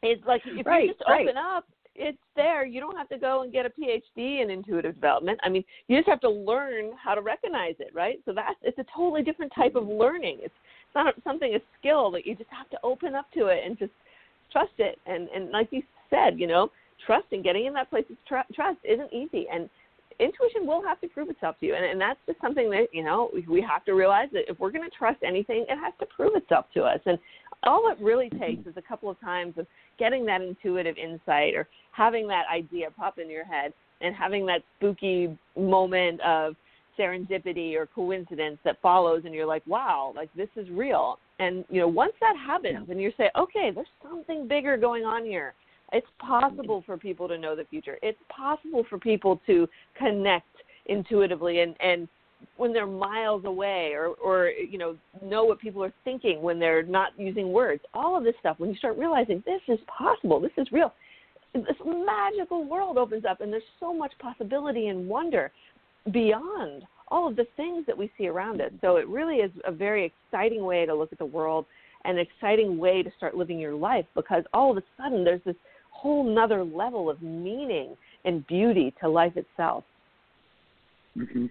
[0.01, 1.27] It's like if right, you just right.
[1.27, 1.65] open up,
[1.95, 2.65] it's there.
[2.65, 5.39] You don't have to go and get a PhD in intuitive development.
[5.43, 8.19] I mean, you just have to learn how to recognize it, right?
[8.25, 10.39] So that's it's a totally different type of learning.
[10.41, 10.53] It's
[10.95, 13.91] not something a skill that you just have to open up to it and just
[14.51, 14.97] trust it.
[15.05, 16.71] And and like you said, you know,
[17.05, 19.47] trust and getting in that place of tr- trust isn't easy.
[19.51, 19.69] And
[20.19, 23.03] intuition will have to prove itself to you, and, and that's just something that you
[23.03, 26.05] know we have to realize that if we're going to trust anything, it has to
[26.05, 26.99] prove itself to us.
[27.05, 27.17] And
[27.63, 28.39] all it really mm-hmm.
[28.39, 29.65] takes is a couple of times of
[29.97, 34.61] getting that intuitive insight or having that idea pop in your head and having that
[34.77, 36.55] spooky moment of
[36.97, 41.17] serendipity or coincidence that follows and you're like wow like this is real.
[41.39, 45.23] And you know once that happens and you say okay there's something bigger going on
[45.23, 45.53] here
[45.91, 47.97] it's possible for people to know the future.
[48.01, 50.47] It's possible for people to connect
[50.85, 52.07] intuitively and and
[52.57, 56.83] when they're miles away or or you know know what people are thinking when they're
[56.83, 57.81] not using words.
[57.93, 60.93] All of this stuff when you start realizing this is possible, this is real.
[61.53, 65.51] This magical world opens up and there's so much possibility and wonder
[66.11, 68.71] beyond all of the things that we see around us.
[68.81, 71.65] So it really is a very exciting way to look at the world
[72.05, 75.41] and an exciting way to start living your life because all of a sudden there's
[75.43, 75.55] this
[75.99, 79.83] whole nother level of meaning and beauty to life itself.
[81.17, 81.45] Mm-hmm.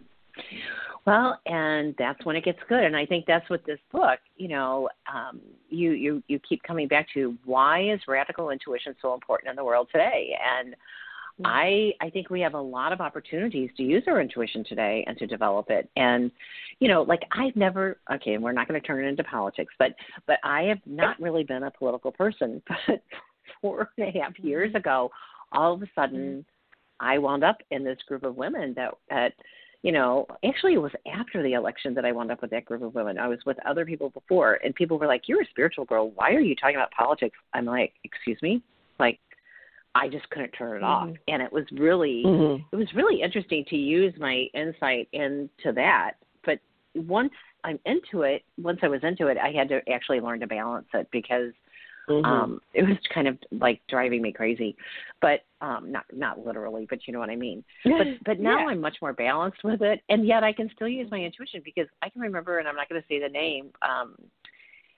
[1.06, 4.48] Well, and that's when it gets good, and I think that's what this book, you
[4.48, 7.34] know, um, you you you keep coming back to.
[7.44, 10.37] Why is radical intuition so important in the world today?
[10.58, 11.46] And mm-hmm.
[11.46, 15.16] I I think we have a lot of opportunities to use our intuition today and
[15.18, 15.88] to develop it.
[15.96, 16.30] And
[16.78, 19.72] you know, like I've never okay, and we're not going to turn it into politics,
[19.78, 19.94] but
[20.26, 22.62] but I have not really been a political person.
[22.87, 23.02] But
[23.61, 24.78] four and a half years mm-hmm.
[24.78, 25.11] ago,
[25.52, 27.06] all of a sudden mm-hmm.
[27.06, 29.32] I wound up in this group of women that that
[29.82, 32.82] you know, actually it was after the election that I wound up with that group
[32.82, 33.16] of women.
[33.18, 36.32] I was with other people before and people were like, You're a spiritual girl, why
[36.32, 37.37] are you talking about politics?
[37.54, 38.62] I'm like, Excuse me?
[38.98, 39.20] Like
[39.94, 41.11] I just couldn't turn it mm-hmm.
[41.11, 41.16] off.
[41.28, 42.62] And it was really mm-hmm.
[42.72, 46.12] it was really interesting to use my insight into that.
[46.44, 46.58] But
[46.94, 47.32] once
[47.62, 50.88] I'm into it, once I was into it, I had to actually learn to balance
[50.94, 51.52] it because
[52.08, 52.24] Mm-hmm.
[52.24, 54.76] Um, it was kind of like driving me crazy,
[55.20, 57.64] but um, not not literally, but you know what I mean.
[57.84, 58.66] But but now yeah.
[58.66, 61.86] I'm much more balanced with it, and yet I can still use my intuition because
[62.02, 63.70] I can remember, and I'm not going to say the name.
[63.82, 64.16] Um,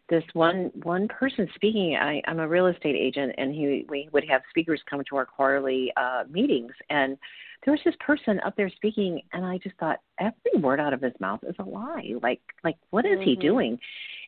[0.09, 1.97] this one one person speaking.
[1.97, 5.25] I, I'm a real estate agent, and he we would have speakers come to our
[5.25, 7.17] quarterly uh, meetings, and
[7.65, 11.03] there was this person up there speaking, and I just thought every word out of
[11.03, 12.13] his mouth is a lie.
[12.23, 13.23] Like like what is mm-hmm.
[13.23, 13.79] he doing?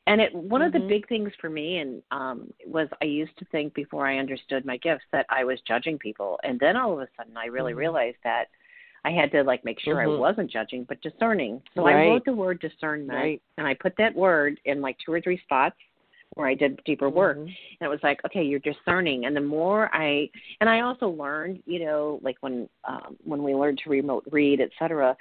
[0.06, 0.66] And it one mm-hmm.
[0.66, 0.88] of the mm-hmm.
[0.88, 4.76] big things for me and um was I used to think before I understood my
[4.76, 7.80] gifts that I was judging people, and then all of a sudden I really mm-hmm.
[7.80, 8.46] realized that
[9.04, 10.18] I had to like make sure I Mhm.
[10.18, 11.60] wasn't judging, but discerning.
[11.74, 12.06] So Right.
[12.06, 13.42] I wrote the word discernment, Right.
[13.56, 15.76] and I put that word in like two or three spots
[16.34, 17.38] where I did deeper work.
[17.38, 17.42] Mhm.
[17.42, 19.26] And it was like, okay, you're discerning.
[19.26, 23.54] And the more I, and I also learned, you know, like when um, when we
[23.54, 25.16] learned to remote read, et cetera,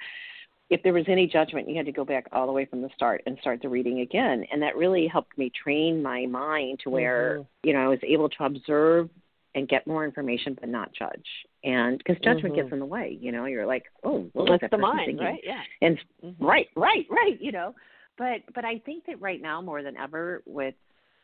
[0.70, 2.88] if there was any judgment, you had to go back all the way from the
[2.94, 4.44] start and start the reading again.
[4.50, 7.46] And that really helped me train my mind to where, Mhm.
[7.64, 9.10] you know, I was able to observe
[9.54, 11.46] and get more information, but not judge.
[11.62, 12.56] And because judgment Mhm.
[12.56, 15.04] gets in the way, you know, you're like, oh, what was That's that the mind,
[15.04, 15.26] thinking?
[15.26, 15.44] right?
[15.44, 15.62] Yeah.
[15.82, 16.36] And Mhm.
[16.38, 17.74] right, right, right, you know.
[18.16, 20.74] But but I think that right now more than ever with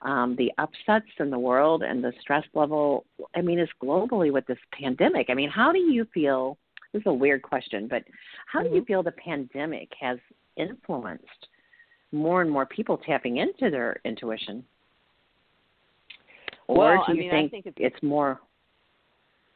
[0.03, 4.47] um, the upsets in the world and the stress level, I mean, it's globally with
[4.47, 5.27] this pandemic.
[5.29, 6.57] I mean, how do you feel?
[6.93, 8.05] This is a weird question, but
[8.47, 8.87] how do you Mhm.
[8.87, 10.19] feel the pandemic has
[10.57, 11.49] influenced
[12.13, 14.65] more and more people tapping into their intuition?
[16.67, 18.41] Or Well, do I you mean, I think, think it's- it's more?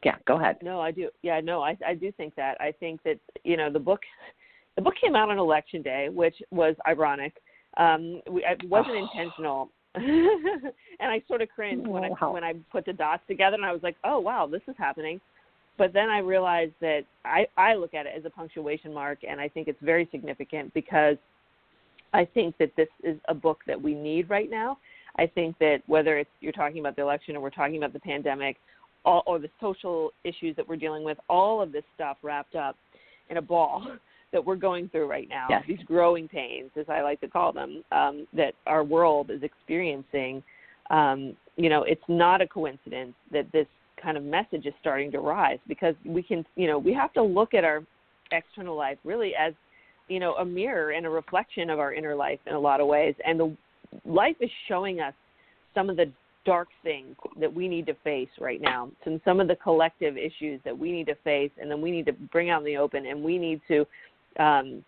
[0.02, 0.60] Yeah, go ahead.
[0.62, 1.10] No, I do.
[1.22, 2.60] Yeah, no, I I do think that.
[2.60, 4.04] I think that you know the book,
[4.74, 7.40] the book came out on election day, which was ironic.
[7.76, 8.98] Um, we, it wasn't Oh.
[9.12, 13.64] intentional, and I sort of cringed when I when I put the dots together, and
[13.64, 15.20] I was like, oh wow, this is happening.
[15.76, 19.40] But then I realized that I I look at it as a punctuation mark, and
[19.40, 21.16] I think it's very significant because
[22.14, 24.78] I think that this is a book that we need right now.
[25.18, 28.00] I think that whether it's you're talking about the election or we're talking about the
[28.00, 28.56] pandemic,
[29.04, 32.76] all, or the social issues that we're dealing with, all of this stuff wrapped up
[33.28, 33.86] in a ball
[34.32, 35.46] that we're going through right now.
[35.50, 35.62] Yes.
[35.66, 40.42] These growing pains, as I like to call them, um, that our world is experiencing.
[40.90, 43.66] Um, you know, it's not a coincidence that this
[44.02, 47.22] kind of message is starting to rise because we can, you know, we have to
[47.22, 47.82] look at our
[48.32, 49.52] external life really as,
[50.08, 52.86] you know, a mirror and a reflection of our inner life in a lot of
[52.86, 53.14] ways.
[53.24, 53.56] And the
[54.04, 55.14] life is showing us
[55.74, 56.10] some of the
[56.44, 60.60] dark things that we need to face right now, some some of the collective issues
[60.64, 63.06] that we need to face, and then we need to bring out in the open,
[63.06, 63.86] and we need to
[64.38, 64.84] um,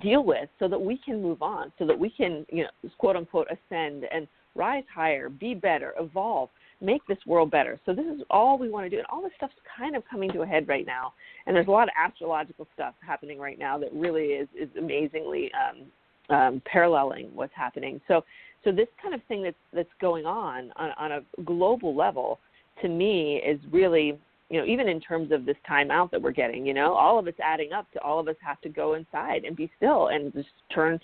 [0.00, 3.16] deal with, so that we can move on, so that we can, you know, quote
[3.16, 6.48] unquote, ascend and rise higher, be better, evolve,
[6.80, 7.78] make this world better.
[7.86, 10.30] So this is all we want to do, and all this stuff's kind of coming
[10.32, 11.12] to a head right now.
[11.46, 15.50] And there's a lot of astrological stuff happening right now that really is is amazingly
[15.54, 18.00] um, um, paralleling what's happening.
[18.08, 18.24] So
[18.64, 22.38] so this kind of thing that's that's going on on, on a global level
[22.82, 24.18] to me is really
[24.50, 27.18] you know even in terms of this time out that we're getting you know all
[27.18, 30.08] of it's adding up to all of us have to go inside and be still
[30.08, 30.98] and just turn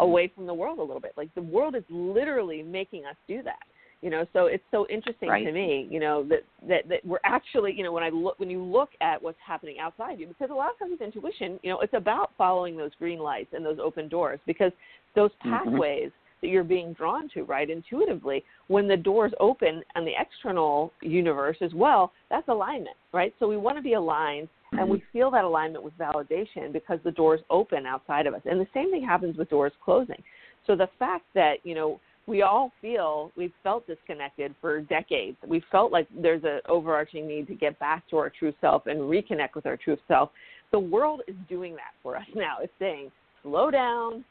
[0.00, 3.42] away from the world a little bit like the world is literally making us do
[3.42, 3.62] that
[4.00, 5.44] you know so it's so interesting Right.
[5.44, 8.50] to me you know that, that that we're actually you know when i look when
[8.50, 11.70] you look at what's happening outside you because a lot of times with intuition you
[11.70, 14.72] know it's about following those green lights and those open doors because
[15.14, 15.50] those Mhm.
[15.64, 20.92] pathways that you're being drawn to right intuitively when the doors open on the external
[21.02, 23.34] universe as well that's alignment right?
[23.38, 25.18] So we want to be aligned and we mm-hmm.
[25.18, 28.42] feel that alignment with validation because the doors open outside of us.
[28.44, 30.22] And the same thing happens with doors closing.
[30.66, 35.36] So the fact that you know we all feel we've felt disconnected for decades.
[35.46, 38.98] We felt like there's an overarching need to get back to our true self and
[38.98, 40.30] reconnect with our true self.
[40.72, 42.56] The world is doing that for us now.
[42.60, 43.10] It's saying
[43.42, 44.24] slow down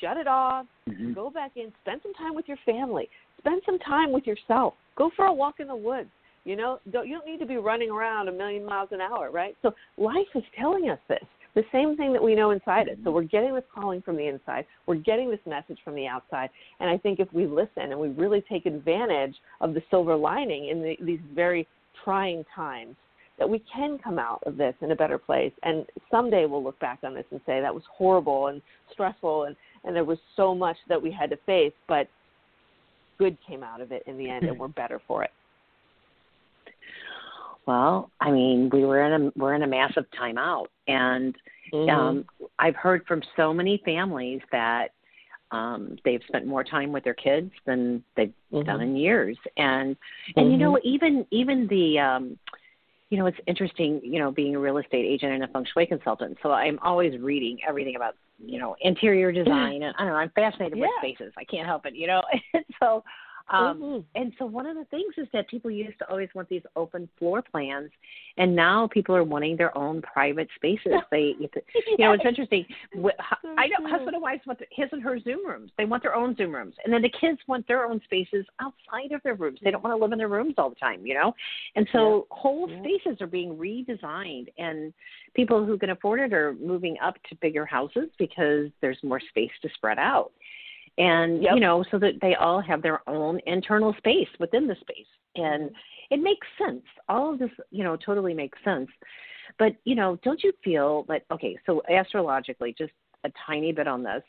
[0.00, 1.14] shut it off Mhm.
[1.14, 5.10] go back in spend some time with your family spend some time with yourself go
[5.10, 6.10] for a walk in the woods
[6.44, 9.30] you know don't, you don't need to be running around a million miles an hour
[9.30, 9.56] right?
[9.62, 11.24] So life is telling us this
[11.54, 12.96] the same thing that we know inside us.
[13.02, 16.50] So we're getting this calling from the inside we're getting this message from the outside
[16.80, 20.68] and i think if we listen and we really take advantage of the silver lining
[20.68, 21.66] in the, these very
[22.04, 22.96] trying times
[23.40, 25.52] that we can come out of this in a better place.
[25.62, 28.60] And someday we'll look back on this and say that was horrible and
[28.92, 32.08] stressful and and there was so much that we had to face, but
[33.18, 35.30] good came out of it in the end, and we're better for it.
[37.66, 41.34] Well, I mean, we were in a we're in a massive timeout, and
[41.72, 41.88] Mm-hmm.
[41.90, 42.24] um,
[42.58, 44.88] I've heard from so many families that
[45.52, 48.66] um, they've spent more time with their kids than they've Mhm.
[48.66, 49.96] done in years, and
[50.36, 50.88] and you know Mm-hmm.
[50.88, 52.38] even even the um,
[53.10, 55.86] you know it's interesting you know being a real estate agent and a feng shui
[55.86, 60.16] consultant, so I'm always reading everything about you know interior design, and I don't know
[60.16, 61.32] I'm fascinated with spaces.
[61.36, 62.22] I can't help it, you know,
[62.54, 63.04] and so.
[63.48, 64.04] Um, Mhm.
[64.14, 67.08] And so one of the things is that people used to always want these open
[67.18, 67.90] floor plans,
[68.36, 70.92] and now people are wanting their own private spaces.
[71.10, 71.48] They, you
[71.98, 72.64] know, it's interesting.
[73.56, 75.72] I know husband and wife want his and her Zoom rooms.
[75.76, 79.12] They want their own Zoom rooms, and then the kids want their own spaces outside
[79.12, 79.58] of their rooms.
[79.62, 81.34] They don't want to live in their rooms all the time, you know.
[81.74, 82.78] And so whole Yeah.
[82.80, 84.92] spaces are being redesigned, and
[85.34, 89.52] people who can afford it are moving up to bigger houses because there's more space
[89.62, 90.32] to spread out
[90.98, 91.54] and Yep.
[91.54, 95.70] you know so that they all have their own internal space within the space and
[96.10, 98.88] it makes sense all of this you know totally makes sense
[99.58, 102.92] but you know don't you feel that okay so astrologically just
[103.24, 104.22] a tiny bit on this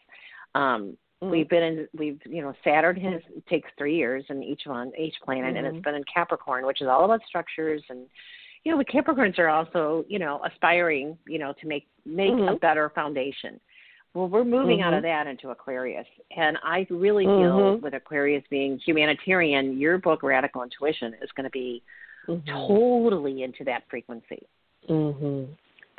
[0.56, 1.30] um Mm.
[1.30, 5.13] we've been in we've you know saturn has takes three years in each one each
[5.24, 5.76] planet and Mhm.
[5.76, 8.08] it's been in capricorn which is all about structures and
[8.63, 12.36] you know the capricorns are also you know aspiring you know to make make a
[12.36, 12.60] Mhm.
[12.60, 13.60] better foundation
[14.13, 15.04] well, we're moving out of Mhm.
[15.04, 16.08] that into Aquarius.
[16.36, 17.82] And I really feel Mhm.
[17.82, 21.82] with Aquarius being humanitarian, your book, Radical Intuition, is going to be
[22.28, 22.45] Mhm.
[22.67, 24.47] totally into that frequency.
[24.88, 25.45] hmm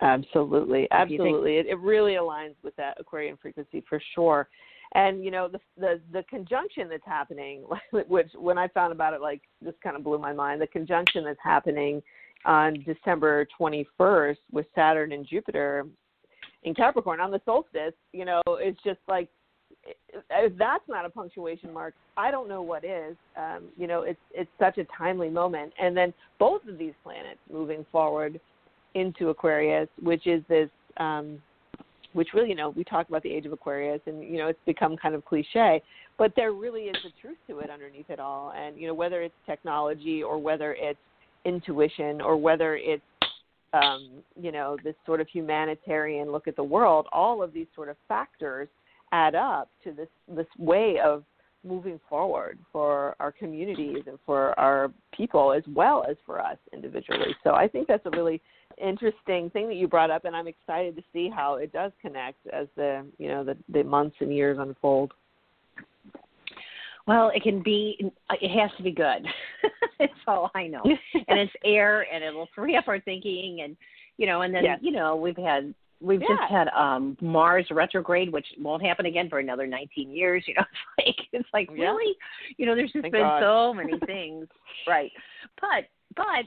[0.01, 1.21] Absolutely, What think?
[1.21, 1.59] absolutely.
[1.59, 4.49] It, it really aligns with that Aquarian frequency for sure.
[4.95, 7.65] And you know the the the conjunction that's happening,
[8.09, 10.61] which when I found about it, like just kind of blew my mind.
[10.61, 12.03] The conjunction that's happening
[12.45, 15.87] on December 21st with Saturn and Jupiter
[16.65, 19.29] in Capricorn on the solstice, you know, it's just like
[20.31, 23.17] if that's not a punctuation mark, I don't know what is.
[23.37, 27.41] Um, you know, it's it's such a timely moment, and then both of these planets
[27.51, 28.41] moving forward
[28.95, 31.41] into Aquarius, which is this, um,
[32.13, 34.61] which really, you know, we talk about the age of Aquarius, and you know, it's
[34.67, 35.83] become kind of cliche,
[36.19, 39.23] but there really is a truth to it underneath it all, and you know, whether
[39.23, 40.99] it's technology or whether it's
[41.45, 43.03] intuition or whether it's
[43.73, 47.89] um, you know, this sort of humanitarian look at the world, all of these sort
[47.89, 48.69] of factors
[49.13, 51.25] add up to this this way of
[51.65, 57.35] moving forward for our communities and for our people as well as for us individually.
[57.45, 58.43] So I think that's a really
[58.83, 62.39] interesting thing that you brought up and I'm excited to see how it does connect
[62.53, 65.13] as the you know the, the months and years unfold.
[67.07, 67.99] Well, it can be,
[68.31, 69.27] it has to be good.
[69.99, 70.83] That's all I know.
[70.85, 73.77] and it's air, and it'll free up our thinking, and
[74.19, 74.79] you know, and then Yes.
[74.83, 76.37] you know, we've had we've Yeah.
[76.37, 80.45] just had um Mars retrograde, which won't happen again for another 19 years.
[80.47, 80.65] You know,
[80.99, 81.85] it's like it's like Yeah.
[81.85, 82.15] really,
[82.57, 83.41] you know, there's just Thank been God.
[83.41, 84.47] so many things,
[84.87, 85.11] right?
[85.61, 86.45] But but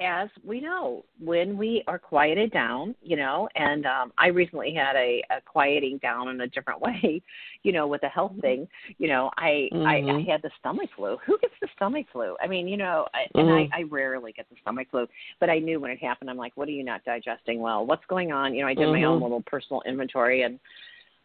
[0.00, 4.96] as we know, when we are quieted down, you know, and um I recently had
[4.96, 7.22] a, a quieting down in a different way,
[7.62, 8.66] you know, with a health thing.
[8.98, 10.26] You know, I I, I Mhm.
[10.28, 11.18] had the stomach flu.
[11.26, 12.36] Who gets the stomach flu?
[12.42, 13.68] I mean, you know, I, and I, Mhm.
[13.72, 15.06] I rarely get the stomach flu,
[15.38, 16.30] but I knew when it happened.
[16.30, 17.84] I'm like, what are you not digesting well?
[17.84, 18.54] What's going on?
[18.54, 20.58] You know, I did my own little personal inventory and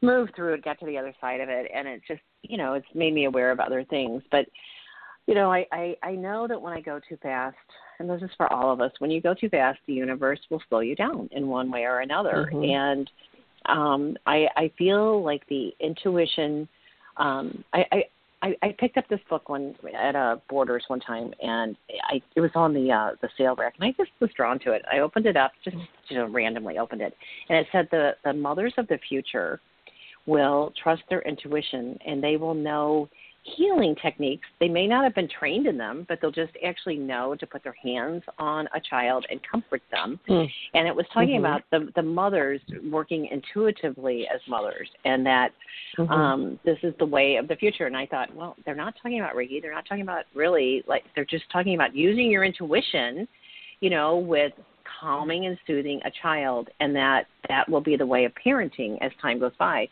[0.01, 2.73] moved through it, got to the other side of it, and it just, you know,
[2.73, 4.21] it's made me aware of other things.
[4.31, 4.45] But,
[5.27, 7.55] you know, I I, I know that when I go too fast,
[7.99, 10.61] and this is for all of us, when you go too fast, the universe will
[10.69, 12.73] slow you down in one way or another, Mhm.
[12.73, 13.11] and
[13.67, 16.67] um, I I feel like the intuition.
[17.17, 18.03] Um, I, I
[18.41, 21.75] I, I picked up this book one at uh, Borders one time, and
[22.09, 24.71] I it was on the uh, the sale rack, and I just was drawn to
[24.73, 24.83] it.
[24.91, 25.77] I opened it up, just
[26.09, 27.15] you know, randomly opened it,
[27.49, 29.59] and it said the the mothers of the future
[30.27, 33.09] will trust their intuition, and they will know
[33.45, 34.47] healing techniques.
[34.59, 37.63] They may not have been trained in them, but they'll just actually know to put
[37.63, 40.19] their hands on a child and comfort them.
[40.27, 40.49] Mm.
[40.73, 41.39] And it was talking Mhm.
[41.39, 45.53] about the the mothers working intuitively as mothers, and that
[45.97, 46.09] Mhm.
[46.09, 47.85] um, this is the way of the future.
[47.85, 49.61] And I thought, well, they're not talking about Reiki.
[49.61, 53.27] They're not talking about really like they're just talking about using your intuition,
[53.79, 54.53] you know, with
[54.99, 59.11] calming and soothing a child, and that that will be the way of parenting as
[59.21, 59.87] time goes by.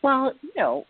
[0.00, 0.86] Well, you know,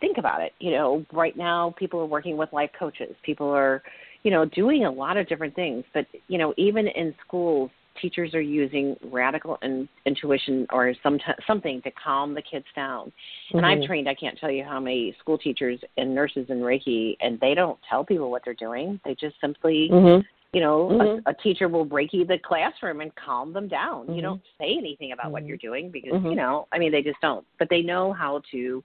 [0.00, 0.52] think about it.
[0.60, 3.14] You know, right now people are working with life coaches.
[3.22, 3.82] People are,
[4.22, 5.84] you know, doing a lot of different things.
[5.92, 11.24] But you know, even in schools, teachers are using radical in, intuition or some t-
[11.46, 13.12] something to calm the kids down.
[13.52, 13.86] And I've Mhm.
[13.86, 17.54] trained, I can't tell you how many school teachers and nurses in Reiki, and they
[17.54, 19.00] don't tell people what they're doing.
[19.04, 20.24] They just simply, Mhm.
[20.52, 21.22] you know, Mhm.
[21.26, 24.06] a, a teacher will Reiki the classroom and calm them down.
[24.08, 24.22] You Mhm.
[24.22, 25.48] don't say anything about what Mhm.
[25.48, 27.46] you're doing because, you know, I mean, they just don't.
[27.58, 28.82] But they know how to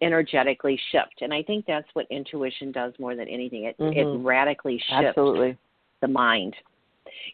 [0.00, 1.22] energetically shift.
[1.22, 3.64] And I think that's what intuition does more than anything.
[3.64, 4.24] It, it Mhm.
[4.24, 5.56] radically shifts Absolutely.
[6.00, 6.54] the mind.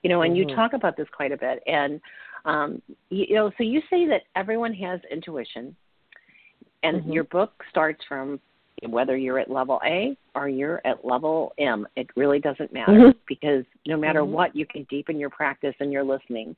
[0.03, 0.55] You know, and you Mhm.
[0.55, 1.62] talk about this quite a bit.
[1.66, 2.01] And
[2.44, 5.77] um, you, you know, so you say that everyone has intuition,
[6.83, 7.15] and Mhm.
[7.15, 8.40] your book starts from
[8.88, 11.87] whether you're at level A or you're at level M.
[11.94, 13.15] It really doesn't matter Mhm.
[13.27, 14.31] because no matter Mhm.
[14.31, 16.56] what, you can deepen your practice and your listening.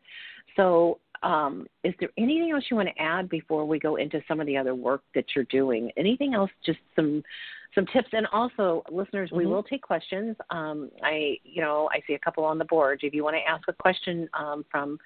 [0.56, 4.40] So, um, is there anything else you want to add before we go into some
[4.40, 5.90] of the other work that you're doing?
[5.96, 6.50] Anything else?
[6.64, 7.22] Just some
[7.74, 9.38] some tips, and also listeners, mm-hmm.
[9.38, 10.36] we will take questions.
[10.50, 13.00] Um, I, you know, I see a couple on the board.
[13.02, 14.98] If you want to ask a question um, from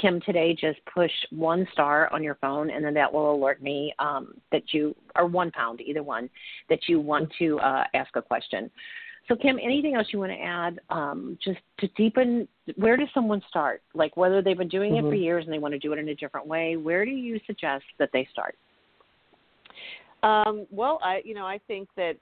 [0.00, 3.94] Kim today, just push one star on your phone, and then that will alert me
[3.98, 6.28] um, that you, or one pound, either one,
[6.68, 8.70] that you want to uh, ask a question.
[9.28, 12.46] So, Kim, anything else you want to add um, just to deepen?
[12.76, 13.82] Where does someone start?
[13.94, 15.06] Like whether they've been doing mm-hmm.
[15.06, 15.22] it for mm-hmm.
[15.22, 17.84] years and they want to do it in a different way, where do you suggest
[17.98, 18.56] that they start?
[20.22, 22.14] Um, well, I, you know, I think that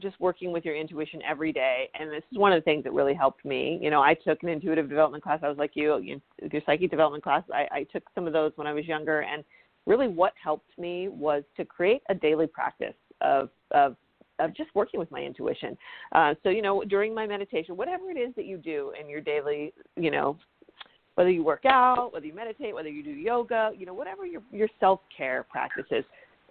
[0.00, 2.92] just working with your intuition every day, and this is one of the things that
[2.92, 3.78] really helped me.
[3.80, 5.40] You know, I took an intuitive development class.
[5.42, 6.20] I was like you, you
[6.50, 7.42] your psychic development class.
[7.52, 9.44] I, I took some of those when I was younger, and
[9.86, 13.96] really, what helped me was to create a daily practice of of
[14.38, 15.76] of just working with my intuition.
[16.12, 19.20] Uh, so, you know, during my meditation, whatever it is that you do in your
[19.20, 20.36] daily, you know,
[21.14, 24.42] whether you work out, whether you meditate, whether you do yoga, you know, whatever your
[24.52, 26.04] your self care practices,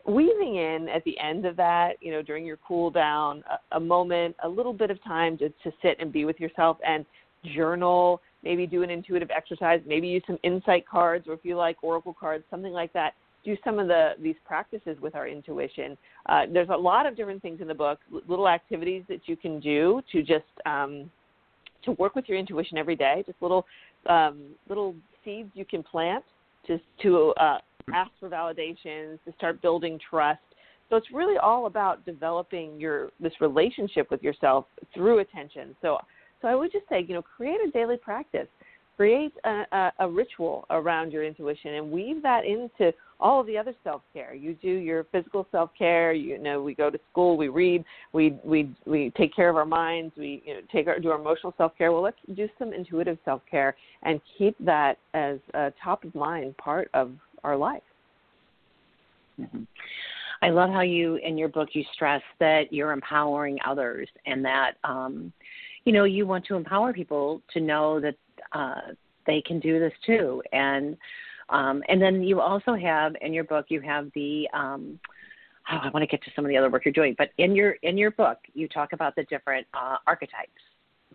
[0.05, 3.79] weaving in at the end of that, you know, during your cool down, a, a
[3.79, 7.05] moment, a little bit of time to to sit and be with yourself and
[7.55, 11.77] journal, maybe do an intuitive exercise, maybe use some insight cards or if you like
[11.81, 13.13] oracle cards, something like that
[13.47, 15.97] do some of the these practices with our intuition.
[16.27, 19.59] Uh, there's a lot of different things in the book, little activities that you can
[19.61, 21.09] do to just um,
[21.85, 23.23] to work with your intuition every day.
[23.25, 23.65] Just little
[24.09, 24.93] um, little
[25.23, 26.25] seeds you can plant
[26.67, 27.59] to to uh,
[27.93, 30.41] ask for validations, to start building trust.
[30.89, 35.73] So it's really all about developing your this relationship with yourself through attention.
[35.81, 35.97] So
[36.41, 38.47] so I would just say, you know, create a daily practice
[38.97, 43.55] create a, a, a, ritual around your intuition and weave that into all of the
[43.55, 44.33] other self care.
[44.33, 46.13] You do your physical self care.
[46.13, 49.65] You know, we go to school, we read, we we we take care of our
[49.65, 50.13] minds.
[50.17, 51.91] We you know take our do our emotional self care.
[51.91, 56.57] Well, let's do some intuitive self care and keep that as a top of mind
[56.57, 57.11] part of
[57.43, 57.83] our life.
[59.39, 59.63] Mm-hmm.
[60.41, 64.73] I love how you in your book you stress that you're empowering others and that
[64.83, 65.31] um,
[65.85, 68.15] you know you want to empower people to know that
[68.53, 68.93] uh,
[69.25, 70.41] they can do this too.
[70.51, 70.97] And
[71.49, 74.99] um, and then you also have in your book you have the um,
[75.71, 77.55] oh, I want to get to some of the other work you're doing, but in
[77.55, 80.51] your in your book you talk about the different uh, archetypes.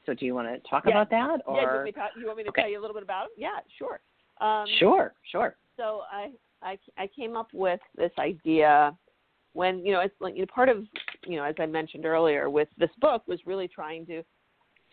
[0.07, 0.93] So do you want to talk yeah.
[0.93, 1.41] about that?
[1.47, 2.63] Or yeah, you want me to, you want me to okay.
[2.63, 3.33] tell you a little bit about it?
[3.37, 4.01] Yeah, sure.
[4.41, 5.57] Um, sure, sure.
[5.77, 6.31] So I,
[6.63, 8.97] I I came up with this idea
[9.53, 10.85] when you know it's like you know, part of
[11.27, 14.23] you know as I mentioned earlier with this book was really trying to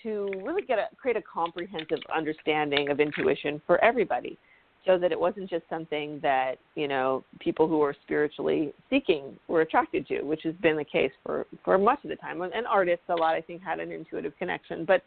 [0.04, 4.38] to really get a create a comprehensive understanding of intuition for everybody
[4.86, 9.62] so that it wasn't just something that you know people who are spiritually seeking were
[9.62, 12.42] attracted to which has been the case for for much of the time.
[12.42, 14.86] And artists a lot i think had an intuitive connection.
[14.86, 15.04] But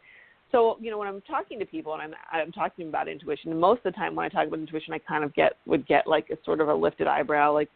[0.51, 3.79] so you know when i'm talking to people and i'm i'm talking about intuition most
[3.85, 6.29] of the time when i talk about intuition i kind of get would get like
[6.29, 7.51] a sort of a lifted eyebrow.
[7.51, 7.69] Like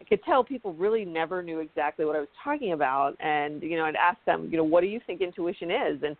[0.00, 3.76] I could tell people really never knew exactly what I was talking about, and you
[3.76, 6.02] know, I'd ask them, you know, what do you think intuition is?
[6.02, 6.16] And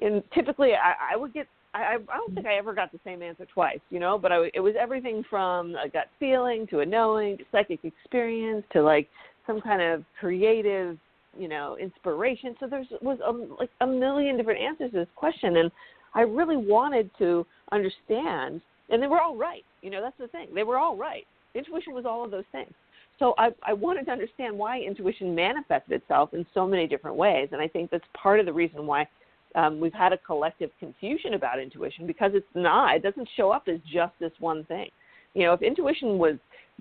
[0.00, 3.20] and typically I, I would get I, I don't think I ever got the same
[3.20, 6.86] answer twice, you know, but I, it was everything from a gut feeling to a
[6.86, 9.08] knowing to psychic experience to like
[9.46, 10.96] some kind of creative,
[11.36, 12.54] you know, inspiration.
[12.60, 15.70] So there was a, like a million different answers to this question, and
[16.14, 19.64] I really wanted to understand, and they were all right.
[19.82, 21.26] You know, that's the thing; they were all right.
[21.56, 22.72] Intuition was all of those things.
[23.18, 27.48] So I, I wanted to understand why intuition manifested itself in so many different ways,
[27.52, 29.06] and I think that's part of the reason why
[29.54, 32.96] um, we've had a collective confusion about intuition because it's not.
[32.96, 34.88] It doesn't show up as just this one thing.
[35.34, 36.36] You know, if intuition was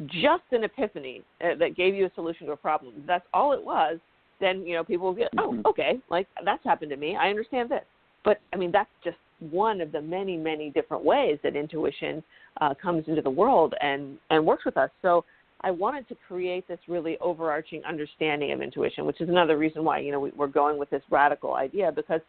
[0.07, 3.63] just an epiphany uh, that gave you a solution to a problem, that's all it
[3.63, 3.99] was.
[4.39, 5.67] Then you know people will get, oh, mm-hmm.
[5.67, 7.15] okay, like that's happened to me.
[7.15, 7.84] I understand this.
[8.26, 9.17] But I mean, that's just
[9.51, 12.24] one of the many, many different ways that intuition
[12.61, 14.89] uh, comes into the world and and works with us.
[15.01, 15.24] So
[15.61, 19.99] I wanted to create this really overarching understanding of intuition, which is another reason why
[19.99, 22.21] you know we, we're going with this radical idea because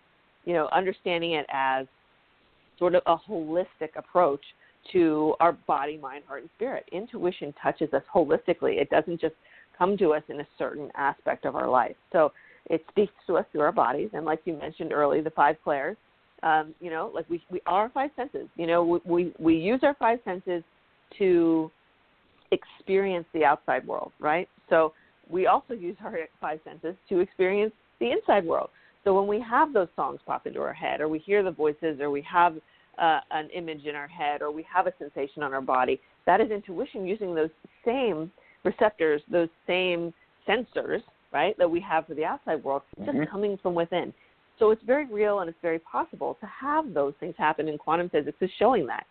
[0.45, 1.86] you know, understanding it as
[2.78, 4.42] sort of a holistic approach
[4.92, 6.84] to our body, mind, heart, and spirit.
[6.92, 8.80] Intuition touches us holistically.
[8.80, 9.34] It doesn't just
[9.78, 11.97] come to us in a certain aspect of our life.
[12.12, 12.32] So
[12.66, 15.97] it speaks to us through our bodies, and like you mentioned earlier, the five clairs.
[16.42, 18.49] Um, you know, like we we are five senses.
[18.57, 20.62] You know, we, we we use our five senses
[21.18, 21.70] to
[22.53, 24.49] experience the outside world, right?
[24.68, 24.92] So
[25.28, 28.70] we also use our five senses to experience the inside world.
[29.05, 32.00] So when we have those songs pop into our head, or we hear the voices,
[32.00, 32.57] or we have
[32.98, 36.40] uh, an image in our head, or we have a sensation on our body, that
[36.40, 37.50] is intuition using those
[37.84, 38.32] same
[38.64, 40.12] receptors, those same
[40.48, 41.02] sensors,
[41.32, 43.18] right, that we have for the outside world, mm-hmm.
[43.18, 44.12] just coming from within.
[44.59, 48.09] So it's very real and it's very possible to have those things happen, and quantum
[48.09, 49.05] physics is showing that.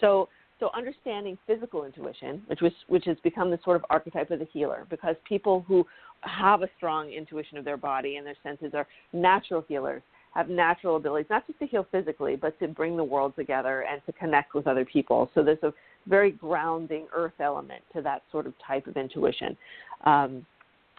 [0.00, 0.28] So
[0.60, 4.48] So understanding physical intuition, which was which has become the sort of archetype of the
[4.52, 5.86] healer, because people who
[6.20, 10.02] have a strong intuition of their body and their senses are natural healers,
[10.34, 14.02] have natural abilities, not just to heal physically, but to bring the world together and
[14.04, 15.30] to connect with other people.
[15.34, 15.72] So there's a
[16.06, 19.56] very grounding earth element to that sort of type of intuition.
[20.04, 20.44] Um,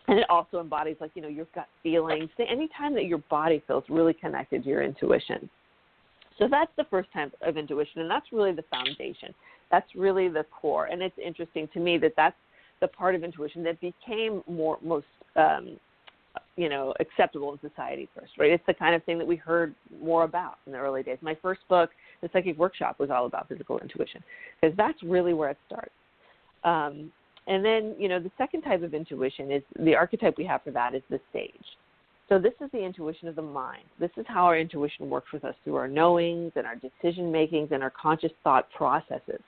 [0.07, 2.29] and it also embodies like, you know, your gut feelings.
[2.39, 5.49] Anytime that your body feels really connected to your intuition.
[6.41, 9.31] So that's the first type of intuition, and that's really the foundation.
[9.69, 10.87] That's really the core.
[10.87, 12.35] And it's interesting to me that that's
[12.79, 15.77] the part of intuition that became more most um,
[16.55, 19.75] you know acceptable in society first right it's the kind of thing that we heard
[20.01, 23.47] more about in the early days my first book the psychic workshop was all about
[23.47, 24.23] physical intuition
[24.59, 25.91] because that's really where it starts
[26.63, 27.11] um,
[27.47, 30.71] and then you know the second type of intuition is the archetype we have for
[30.71, 31.51] that is the sage
[32.31, 35.43] so this is the intuition of the mind this is how our intuition works with
[35.43, 39.41] us through our knowings and our decision makings and our conscious thought processes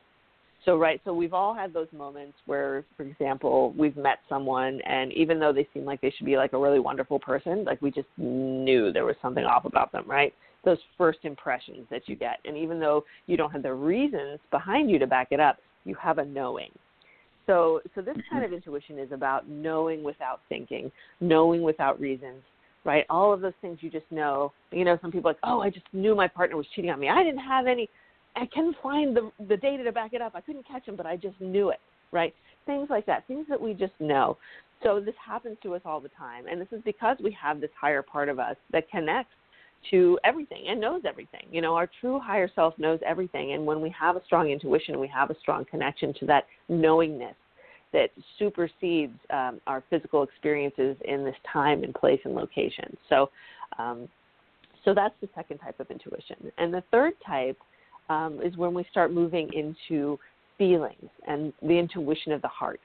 [0.65, 5.11] so right, so we've all had those moments where, for example, we've met someone, and
[5.11, 7.91] even though they seem like they should be like a really wonderful person, like we
[7.91, 10.33] just knew there was something off about them, right?
[10.63, 14.89] Those first impressions that you get, and even though you don't have the reasons behind
[14.89, 16.71] you to back it up, you have a knowing.
[17.45, 18.33] So, so this mm-hmm.
[18.33, 22.41] kind of intuition is about knowing without thinking, knowing without reasons,
[22.85, 23.05] right?
[23.09, 24.51] All of those things you just know.
[24.71, 27.09] You know, some people like, oh, I just knew my partner was cheating on me.
[27.09, 27.89] I didn't have any
[28.35, 30.33] I couldn't find the the data to back it up.
[30.35, 31.79] I couldn't catch him, but I just knew it,
[32.11, 32.33] right?
[32.65, 34.37] Things like that, things that we just know.
[34.81, 37.69] So this happens to us all the time, and this is because we have this
[37.79, 39.33] higher part of us that connects
[39.91, 41.45] to everything and knows everything.
[41.51, 44.99] You know, our true higher self knows everything, and when we have a strong intuition,
[44.99, 47.35] we have a strong connection to that knowingness
[47.93, 52.97] that supersedes um, our physical experiences in this time and place and location.
[53.07, 53.29] So,
[53.77, 54.09] um,
[54.83, 57.57] so that's the second type of intuition, and the third type
[58.09, 60.19] um, is when we start moving into
[60.57, 62.79] feelings and the intuition of the heart.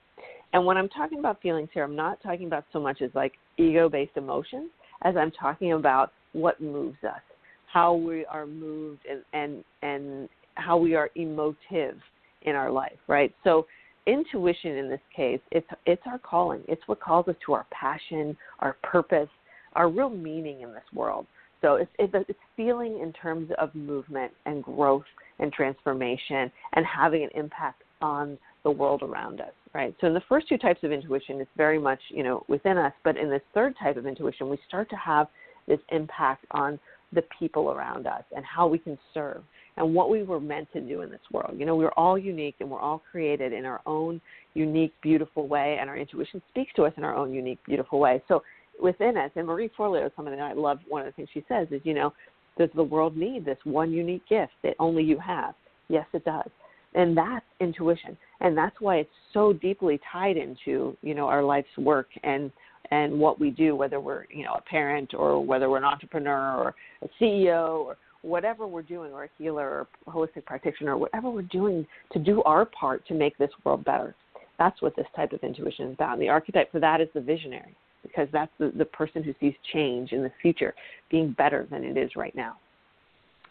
[0.52, 3.32] And when I'm talking about feelings here, I'm not talking about so much as like
[3.58, 4.70] ego based emotions
[5.02, 7.20] as I'm talking about what moves us,
[7.66, 11.98] how we are moved and, and, and how we are emotive
[12.42, 13.34] in our life, right?
[13.44, 13.66] So
[14.08, 16.62] intuition in this case, it's it's our calling.
[16.66, 19.28] It's what calls us to our passion, our purpose,
[19.74, 21.26] our real meaning in this world.
[21.60, 25.04] So it's, it's feeling in terms of movement and growth
[25.40, 29.94] and transformation and having an impact on the world around us, right?
[30.00, 32.92] So in the first two types of intuition, it's very much, you know, within us.
[33.02, 35.26] But in this third type of intuition, we start to have
[35.66, 36.78] this impact on
[37.12, 39.42] the people around us and how we can serve
[39.78, 41.54] and what we were meant to do in this world.
[41.56, 44.20] You know, we're all unique and we're all created in our own
[44.54, 48.22] unique, beautiful way, and our intuition speaks to us in our own unique, beautiful way.
[48.28, 48.42] So
[48.80, 49.30] within us.
[49.36, 51.80] And Marie Forleo, is something that I love, one of the things she says is,
[51.84, 52.12] you know,
[52.56, 55.54] does the world need this one unique gift that only you have?
[55.88, 56.48] Yes, it does.
[56.94, 58.16] And that's intuition.
[58.40, 62.50] And that's why it's so deeply tied into, you know, our life's work and
[62.90, 66.54] and what we do, whether we're, you know, a parent or whether we're an entrepreneur
[66.54, 70.98] or a CEO or whatever we're doing, or a healer or a holistic practitioner, or
[70.98, 74.14] whatever we're doing to do our part to make this world better.
[74.58, 76.14] That's what this type of intuition is about.
[76.14, 79.54] And the archetype for that is the visionary because that's the, the person who sees
[79.72, 80.74] change in the future
[81.10, 82.56] being better than it is right now.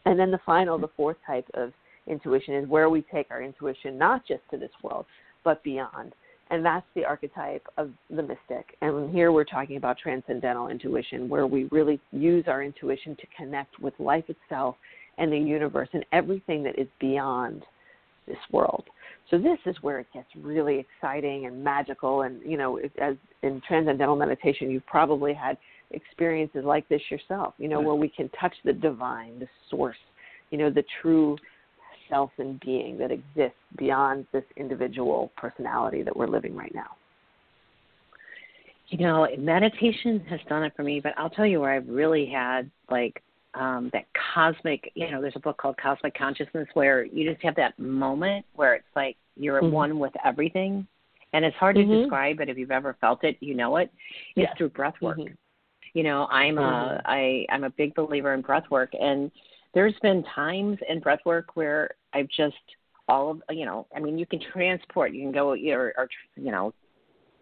[0.06, 1.74] And then the final, the fourth type of
[2.08, 5.06] intuition is where we take our intuition not just to this world,
[5.44, 6.14] but beyond.
[6.50, 8.78] And that's the archetype of the mystic.
[8.82, 13.80] And here we're talking about transcendental intuition, where we really use our intuition to connect
[13.80, 14.76] with life itself
[15.18, 17.64] and the universe and everything that is beyond
[18.28, 18.86] this world.
[19.30, 22.22] So this is where it gets really exciting and magical.
[22.22, 25.58] And you know, as in transcendental meditation, you've probably had
[25.92, 27.56] experiences like this yourself.
[27.58, 29.98] You know, where we can touch the divine, the source,
[30.50, 31.38] you know, the true
[32.10, 36.96] self and being that exists beyond this individual personality that we're living right now.
[38.90, 42.26] You know, meditation has done it for me, but I'll tell you where I've really
[42.26, 43.22] had like
[43.54, 47.56] um, that cosmic, you know, there's a book called Cosmic Consciousness where you just have
[47.56, 49.72] that moment where it's like you're mm-hmm.
[49.72, 50.88] one with everything.
[51.34, 51.92] And it's hard mm-hmm.
[51.92, 53.92] to describe, but if you've ever felt it, you know it.
[54.36, 54.54] It's yes.
[54.58, 55.18] through breath work.
[55.18, 55.34] Mm-hmm.
[55.94, 57.02] You know, I'm a mm-hmm.
[57.06, 59.32] I I'm a big believer in breath work and
[59.78, 62.56] there's been times in breath work where I've just
[63.08, 66.52] all of you know, I mean you can transport, you can go or, or you
[66.52, 66.74] know,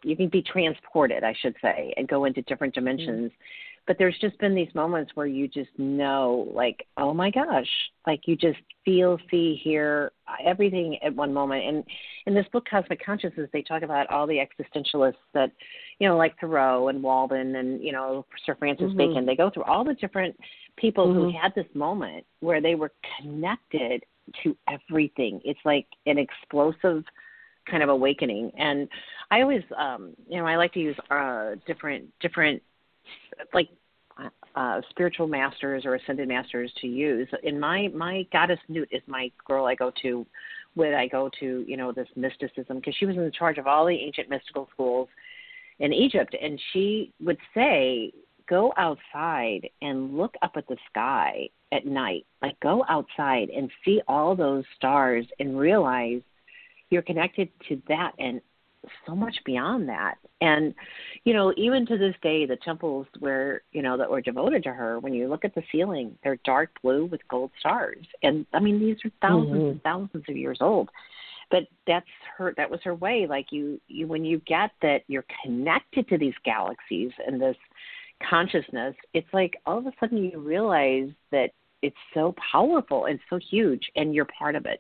[0.04, 2.84] you can be transported, I should say, and go into different mm-hmm.
[2.86, 3.32] dimensions.
[3.32, 3.42] Mm-hmm
[3.88, 7.68] but there's just been these moments where you just know like oh my gosh
[8.08, 10.12] like you just feel see hear
[10.44, 11.84] everything at one moment and
[12.26, 15.52] in this book cosmic consciousness they talk about all the existentialists that
[16.00, 18.98] you know like thoreau and walden and you know sir francis mm-hmm.
[18.98, 20.36] bacon they go through all the different
[20.78, 21.20] people mm-hmm.
[21.20, 24.04] who had this moment where they were connected
[24.44, 25.42] to everything.
[25.44, 27.04] It's like an explosive
[27.70, 28.52] kind of awakening.
[28.58, 28.88] And
[29.32, 32.62] I always, um, you know, I like to use uh, different different
[33.54, 33.70] like
[34.56, 37.28] uh, spiritual masters or ascended masters to use.
[37.44, 40.26] In my my goddess Nut is my girl I go to
[40.76, 43.86] when I go to you know this mysticism because she was in charge of all
[43.86, 45.10] the ancient mystical schools
[45.80, 48.12] in Egypt, and she would say,
[48.48, 52.26] go outside and look up at the sky at night.
[52.42, 56.22] Like go outside and see all those stars and realize
[56.90, 58.40] you're connected to that and
[59.06, 60.16] so much beyond that.
[60.42, 60.74] And,
[61.24, 64.74] you know, even to this day, the temples where, you know, that were devoted to
[64.74, 68.06] her, when you look at the ceiling, they're dark blue with gold stars.
[68.24, 69.56] And I mean, these are 1000s mm-hmm.
[69.56, 70.90] and thousands of years old.
[71.52, 72.06] But that's
[72.38, 73.28] her, that was her way.
[73.30, 77.58] Like you, you, when you get that you're connected to these galaxies and this
[78.28, 83.38] consciousness, it's like all of a sudden you realize that it's so powerful and so
[83.38, 84.80] huge and you're part of it.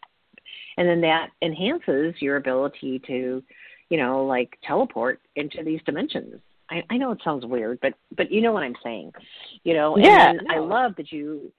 [0.78, 3.44] And then that enhances your ability to
[3.90, 6.42] you know, like teleport into these dimensions.
[6.70, 9.12] I, I know it sounds weird, but but you know what I'm saying,
[9.64, 9.98] you know.
[9.98, 10.30] Yeah.
[10.30, 11.52] And I love that you,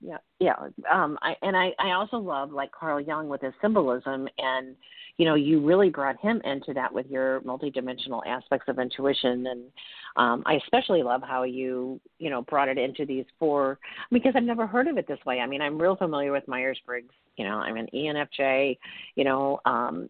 [0.00, 0.54] yeah, yeah.
[0.90, 4.74] Um, I and I I also love like Carl Jung with his symbolism, and
[5.18, 9.64] you know you really brought him into that with your multidimensional aspects of intuition, and
[10.16, 13.78] um, I especially love how you you know brought it into these four
[14.10, 15.40] because I've never heard of it this way.
[15.40, 17.14] I mean, I'm real familiar with Myers Briggs.
[17.36, 18.78] You know, I'm an ENFJ.
[19.14, 20.08] You know, um,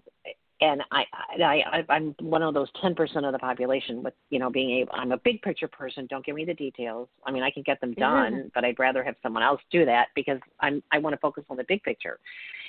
[0.61, 1.05] and I,
[1.43, 2.97] I, I I'm one of those 10%
[3.27, 4.93] of the population with, you know, being able.
[4.95, 6.07] I'm a big picture person.
[6.09, 7.09] Don't give me the details.
[7.27, 8.49] I mean, I can get them done, mm-hmm.
[8.55, 11.57] but I'd rather have someone else do that because I'm I want to focus on
[11.57, 12.19] the big picture.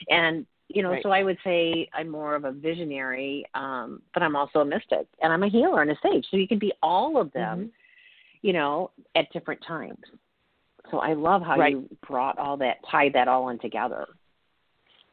[0.09, 1.03] And you know, right.
[1.03, 5.07] so I would say I'm more of a visionary, um, but I'm also a mystic,
[5.21, 6.25] and I'm a healer and a sage.
[6.31, 7.67] So you can be all of them, mm-hmm.
[8.41, 9.99] you know, at different times.
[10.91, 11.71] So I love how right.
[11.71, 14.07] you brought all that, tied that all in together.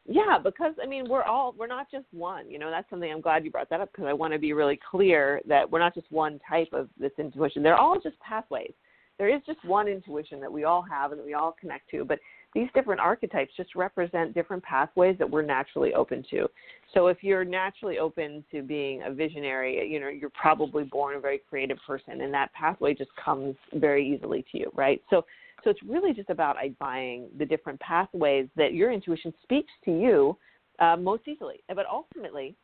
[0.08, 2.50] Yeah, because I mean, we're all we're not just one.
[2.50, 4.52] You know, that's something I'm glad you brought that up because I want to be
[4.52, 7.62] really clear that we're not just one type of this intuition.
[7.62, 8.72] They're all just pathways.
[9.18, 12.04] There is just one intuition that we all have and that we all connect to,
[12.04, 12.18] but
[12.54, 16.48] these different archetypes just represent different pathways that we're naturally open to.
[16.92, 21.20] So if you're naturally open to being a visionary, you know, you're probably born a
[21.20, 25.00] very creative person and that pathway just comes very easily to you, right?
[25.08, 25.24] So
[25.62, 30.36] so it's really just about identifying the different pathways that your intuition speaks to you
[30.78, 31.62] uh, most easily.
[31.68, 32.56] But ultimately,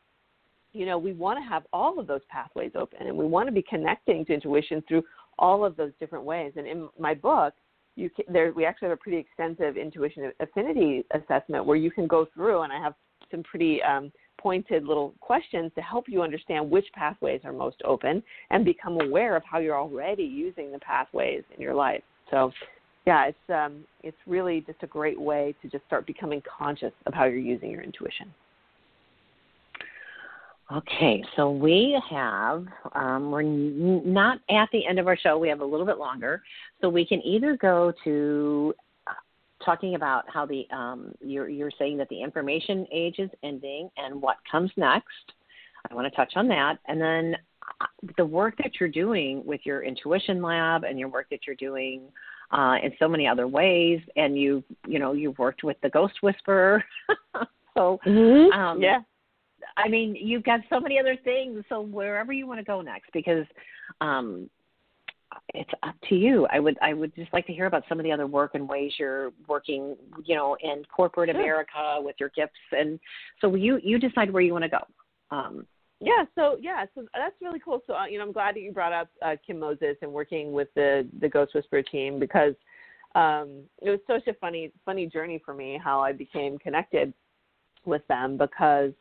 [0.72, 3.52] you know, we want to have all of those pathways open, and we want to
[3.52, 5.02] be connecting to intuition through
[5.38, 6.52] all of those different ways.
[6.56, 7.54] And in my book,
[7.96, 12.06] you can, there we actually have a pretty extensive intuition affinity assessment where you can
[12.06, 12.94] go through, and I have
[13.30, 18.22] some pretty um, pointed little questions to help you understand which pathways are most open
[18.50, 22.02] and become aware of how you're already using the pathways in your life.
[22.30, 22.52] So
[23.08, 27.14] yeah, it's um, it's really just a great way to just start becoming conscious of
[27.14, 28.34] how you're using your intuition.
[30.70, 35.38] Okay, so we have um, we're n- not at the end of our show.
[35.38, 36.42] We have a little bit longer,
[36.82, 38.74] so we can either go to
[39.06, 39.12] uh,
[39.64, 44.20] talking about how the um, you're you're saying that the information age is ending and
[44.20, 45.32] what comes next.
[45.90, 47.36] I want to touch on that, and then
[47.80, 47.86] uh,
[48.18, 52.02] the work that you're doing with your intuition lab and your work that you're doing
[52.50, 54.00] uh, in so many other ways.
[54.16, 56.84] And you, you know, you've worked with the Ghost Whisperer.
[57.74, 58.58] so, mm-hmm.
[58.58, 59.00] um, yeah.
[59.76, 61.64] I mean, you've got so many other things.
[61.68, 63.46] So wherever you want to go next, because
[64.00, 64.48] um,
[65.54, 66.46] it's up to you.
[66.50, 68.68] I would I would just like to hear about some of the other work and
[68.68, 71.40] ways you're working, you know, in corporate sure.
[71.40, 72.52] America with your gifts.
[72.72, 72.98] And
[73.40, 74.84] so you you decide where you want to go.
[75.30, 75.66] Um,
[76.00, 77.82] yeah, so yeah, so that's really cool.
[77.86, 80.52] So uh, you know, I'm glad that you brought up uh, Kim Moses and working
[80.52, 82.54] with the the Ghost Whisperer team because
[83.14, 87.12] um, it was such a funny funny journey for me how I became connected
[87.84, 88.92] with them because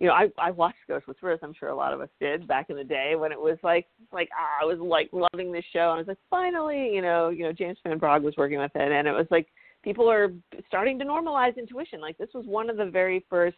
[0.00, 1.38] you know I I watched Ghost Whisperers.
[1.40, 3.86] I'm sure a lot of us did back in the day when it was like
[4.12, 5.90] like ah, I was like loving this show.
[5.90, 8.72] And I was like finally, you know, you know James Van Praagh was working with
[8.74, 9.46] it, and it was like
[9.84, 10.32] people are
[10.66, 12.00] starting to normalize intuition.
[12.00, 13.56] Like this was one of the very first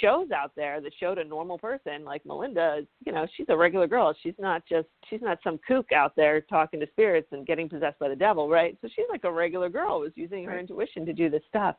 [0.00, 3.86] shows out there that showed a normal person like Melinda, you know, she's a regular
[3.86, 4.14] girl.
[4.22, 7.98] She's not just she's not some kook out there talking to spirits and getting possessed
[7.98, 8.76] by the devil, right?
[8.80, 11.76] So she's like a regular girl was using her intuition to do this stuff.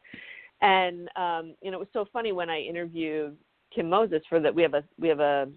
[0.61, 3.37] And um, you know, it was so funny when I interviewed
[3.73, 5.49] Kim Moses for that we have a we have a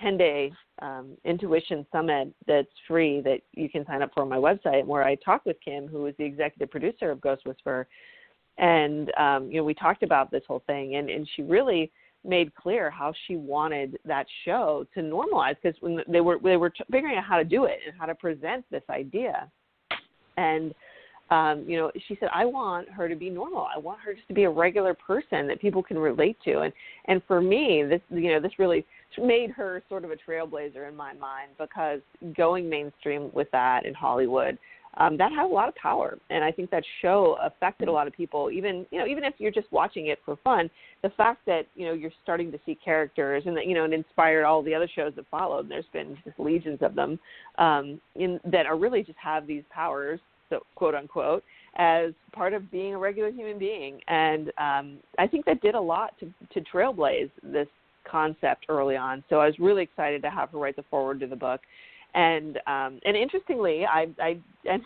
[0.00, 4.36] 10 day um, intuition summit that's free that you can sign up for on my
[4.36, 7.88] website where I talk with Kim, who is the executive producer of Ghost Whisperer,
[8.60, 11.90] and um, you know we talked about this whole thing and and she really
[12.24, 16.72] made clear how she wanted that show to normalize because when they were they were
[16.90, 19.50] figuring out how to do it and how to present this idea
[20.36, 20.74] and
[21.30, 23.68] um, you know, she said, I want her to be normal.
[23.72, 26.60] I want her just to be a regular person that people can relate to.
[26.60, 26.72] And
[27.04, 28.84] and for me, this you know, this really
[29.16, 32.00] made her sort of a trailblazer in my mind because
[32.36, 34.58] going mainstream with that in Hollywood,
[35.00, 36.18] um, that had a lot of power.
[36.30, 38.50] And I think that show affected a lot of people.
[38.50, 40.70] Even you know, even if you're just watching it for fun,
[41.02, 43.92] the fact that you know you're starting to see characters and that you know it
[43.92, 45.60] inspired all the other shows that followed.
[45.62, 47.18] And there's been just legions of them
[47.58, 50.20] um, in that are really just have these powers
[50.50, 51.42] so quote unquote,
[51.76, 54.00] as part of being a regular human being.
[54.08, 57.68] And um, I think that did a lot to, to trailblaze this
[58.10, 59.22] concept early on.
[59.30, 61.60] So I was really excited to have her write the foreword to the book.
[62.14, 64.38] And um, and interestingly, I, I
[64.68, 64.82] and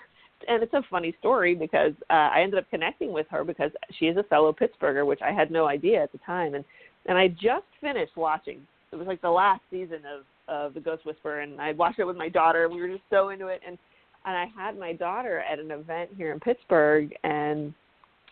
[0.49, 4.07] and it's a funny story because uh, I ended up connecting with her because she
[4.07, 6.55] is a fellow Pittsburgher, which I had no idea at the time.
[6.55, 6.65] And
[7.07, 8.61] and I just finished watching.
[8.93, 12.05] It was like the last season of of the Ghost Whisperer, and I watched it
[12.05, 12.65] with my daughter.
[12.65, 13.79] and We were just so into it, and
[14.27, 17.75] and I had my daughter at an event here in Pittsburgh, and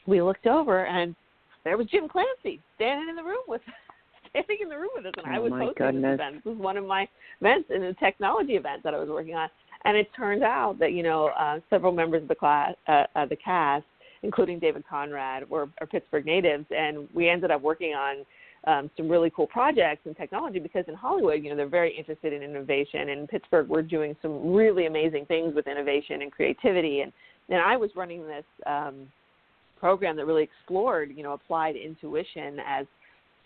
[0.06, 1.14] we looked over, and
[1.64, 3.60] there was Jim Clancy standing in the room with
[4.44, 6.02] standing in the room with us, and oh I was hosting goodness.
[6.02, 6.34] this event.
[6.36, 7.08] This was one of my
[7.40, 9.48] events in the technology event that I was working on,
[9.84, 13.26] and it turned out that you know uh, several members of the class, uh, uh,
[13.26, 13.84] the cast,
[14.22, 18.24] including David Conrad, were are Pittsburgh natives, and we ended up working on
[18.66, 22.32] um, some really cool projects in technology because in Hollywood, you know, they're very interested
[22.32, 23.00] in innovation.
[23.00, 27.00] And in Pittsburgh, we're doing some really amazing things with innovation and creativity.
[27.00, 27.12] And
[27.48, 29.08] then I was running this um,
[29.80, 32.86] program that really explored, you know, applied intuition as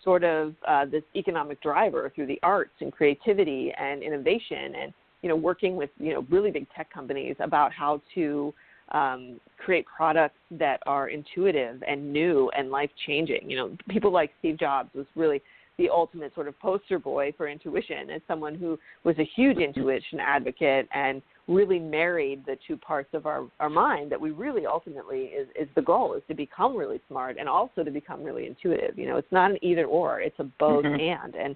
[0.03, 5.29] sort of uh, this economic driver through the arts and creativity and innovation and you
[5.29, 8.53] know working with you know really big tech companies about how to
[8.91, 13.49] um, create products that are intuitive and new and life changing.
[13.49, 15.41] You know, people like Steve Jobs was really
[15.77, 20.19] the ultimate sort of poster boy for intuition as someone who was a huge intuition
[20.19, 25.25] advocate and really married the two parts of our, our mind that we really ultimately
[25.25, 28.97] is, is the goal is to become really smart and also to become really intuitive.
[28.97, 30.99] You know, it's not an either or, it's a both mm-hmm.
[30.99, 31.35] and.
[31.35, 31.55] And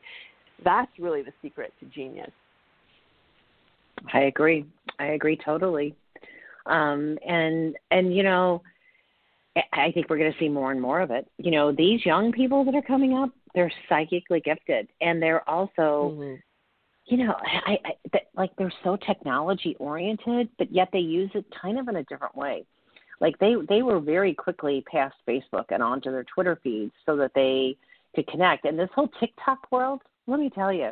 [0.63, 2.31] that's really the secret to genius.
[4.13, 4.65] I agree.
[4.99, 5.95] I agree totally
[6.65, 8.61] um, and and you know,
[9.73, 11.27] I think we're going to see more and more of it.
[11.37, 16.15] You know, these young people that are coming up, they're psychically gifted, and they're also.
[16.15, 16.35] Mm-hmm.
[17.12, 21.45] You know, I, I that, like they're so technology oriented, but yet they use it
[21.62, 22.66] kind of in a different way
[23.22, 27.32] like they they were very quickly past Facebook and onto their Twitter feeds so that
[27.36, 27.78] they
[28.16, 28.66] could connect.
[28.66, 30.89] And this whole TikTok world, let me tell you,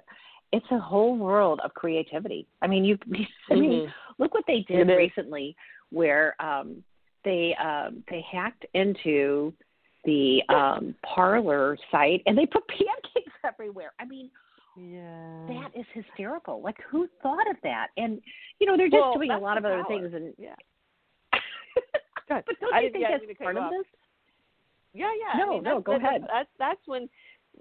[0.54, 2.48] it's a whole world of creativity.
[2.62, 2.98] I mean, you
[3.50, 4.24] I mean, mm-hmm.
[4.24, 5.56] look what they did recently
[5.90, 6.84] where um
[7.26, 9.52] they um they hacked into
[10.06, 13.92] the um Parler site and they put pancakes everywhere.
[14.00, 14.30] I mean,
[14.80, 15.46] yeah.
[15.48, 16.62] That is hysterical.
[16.62, 17.88] Like who thought of that?
[17.98, 18.22] And
[18.60, 19.88] you know, they're just well, doing a lot of other power.
[19.88, 20.56] things and yeah.
[22.30, 23.86] but don't I you think yeah, that's part of this?
[24.94, 25.40] Yeah, yeah.
[25.40, 26.22] No, I mean, no, go that's, ahead.
[26.32, 27.10] That's that's when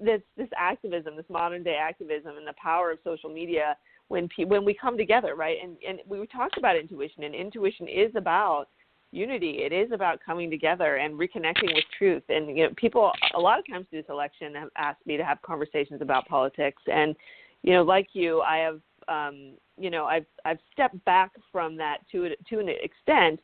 [0.01, 3.77] this this activism, this modern day activism, and the power of social media
[4.09, 5.59] when pe- when we come together, right?
[5.63, 8.69] And and we talked about intuition, and intuition is about
[9.11, 9.61] unity.
[9.63, 12.23] It is about coming together and reconnecting with truth.
[12.29, 15.25] And you know, people a lot of times through this election have asked me to
[15.25, 17.15] have conversations about politics, and
[17.63, 21.99] you know, like you, I have um, you know I've I've stepped back from that
[22.13, 23.41] to to an extent,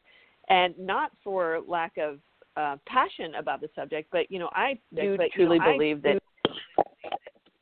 [0.49, 2.19] and not for lack of
[2.57, 6.03] uh, passion about the subject, but you know I do but, truly you know, believe
[6.03, 6.21] that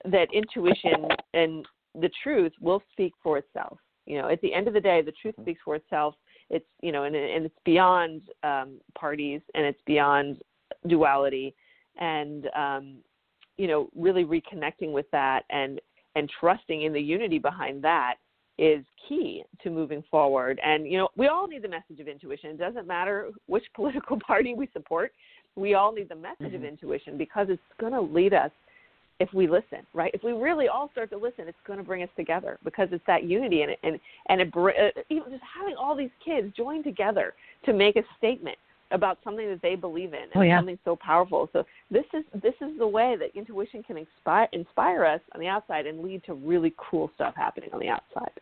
[0.04, 1.64] that intuition and
[2.00, 3.78] the truth will speak for itself.
[4.06, 6.14] You know, at the end of the day, the truth speaks for itself.
[6.52, 10.40] It's you know, and and it's beyond um, parties and it's beyond
[10.86, 11.54] duality,
[11.98, 12.96] and um,
[13.56, 15.80] you know, really reconnecting with that and
[16.14, 18.16] and trusting in the unity behind that
[18.58, 20.60] is key to moving forward.
[20.64, 22.50] And you know, we all need the message of intuition.
[22.50, 25.12] It doesn't matter which political party we support.
[25.56, 26.56] We all need the message mm-hmm.
[26.56, 28.50] of intuition because it's going to lead us
[29.22, 30.10] if we listen, right?
[30.12, 33.04] If we really all start to listen, it's going to bring us together because it's
[33.06, 36.82] that unity and it, and and it, uh, even just having all these kids join
[36.82, 37.32] together
[37.64, 38.58] to make a statement
[38.90, 40.58] about something that they believe in and oh, yeah.
[40.58, 41.48] something so powerful.
[41.52, 45.46] So this is this is the way that intuition can inspire inspire us on the
[45.46, 48.32] outside and lead to really cool stuff happening on the outside.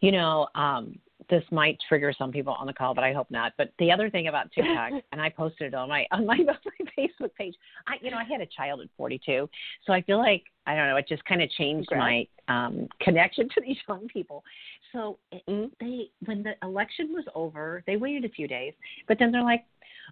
[0.00, 0.98] You know, um,
[1.30, 3.52] this might trigger some people on the call, but I hope not.
[3.56, 6.54] But the other thing about TikTok, and I posted it on my on my, my
[6.96, 7.54] Facebook page.
[7.86, 9.48] I you know I had a child at 42,
[9.86, 10.96] so I feel like I don't know.
[10.96, 14.44] It just kind of changed my um, connection to these young people.
[14.92, 15.66] So mm-hmm.
[15.80, 18.74] they when the election was over, they waited a few days,
[19.06, 19.64] but then they're like,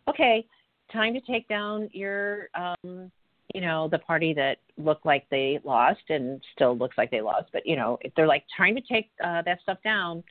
[0.09, 0.47] okay,
[0.93, 3.11] time to take down your um,
[3.55, 7.49] you know the party that looked like they lost and still looks like they lost
[7.53, 10.23] but you know if they're like trying to take uh, that stuff down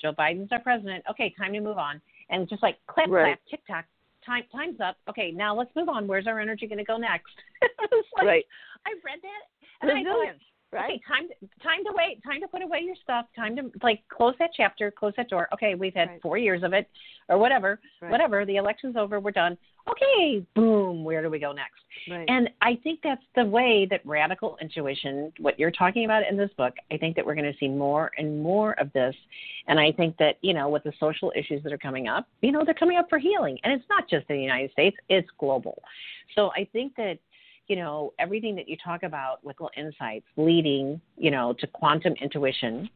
[0.00, 1.04] Joe Biden's our president.
[1.10, 2.00] Okay, time to move on.
[2.30, 3.36] And just like clap, Right.
[3.36, 3.84] clap, tick tock,
[4.24, 4.96] time, time's up.
[5.08, 6.06] Okay, now let's move on.
[6.06, 7.32] Where's our energy going to go next?
[8.16, 8.44] Like, right.
[8.86, 10.08] I read that and I mm-hmm.
[10.08, 10.42] thought, Resilience,
[10.72, 10.90] right?
[10.94, 11.28] Okay, time
[11.62, 12.22] time to wait.
[12.24, 13.26] Time to put away your stuff.
[13.36, 15.48] Time to like close that chapter, close that door.
[15.52, 16.22] Okay, we've had Right.
[16.22, 16.88] four years of it,
[17.28, 18.10] or whatever, Right.
[18.10, 18.44] whatever.
[18.44, 19.20] The election's over.
[19.20, 19.56] We're done.
[19.90, 21.04] Okay, boom.
[21.04, 21.80] Where do we go next?
[22.10, 22.28] Right.
[22.28, 26.50] And I think that's the way that radical intuition, what you're talking about in this
[26.56, 29.14] book, I think that we're going to see more and more of this.
[29.66, 32.52] And I think that, you know, with the social issues that are coming up, you
[32.52, 33.58] know, they're coming up for healing.
[33.64, 35.82] And it's not just in the United States, it's global.
[36.34, 37.18] So I think that,
[37.66, 42.14] you know, everything that you talk about with little insights leading, you know, to quantum
[42.14, 42.88] intuition,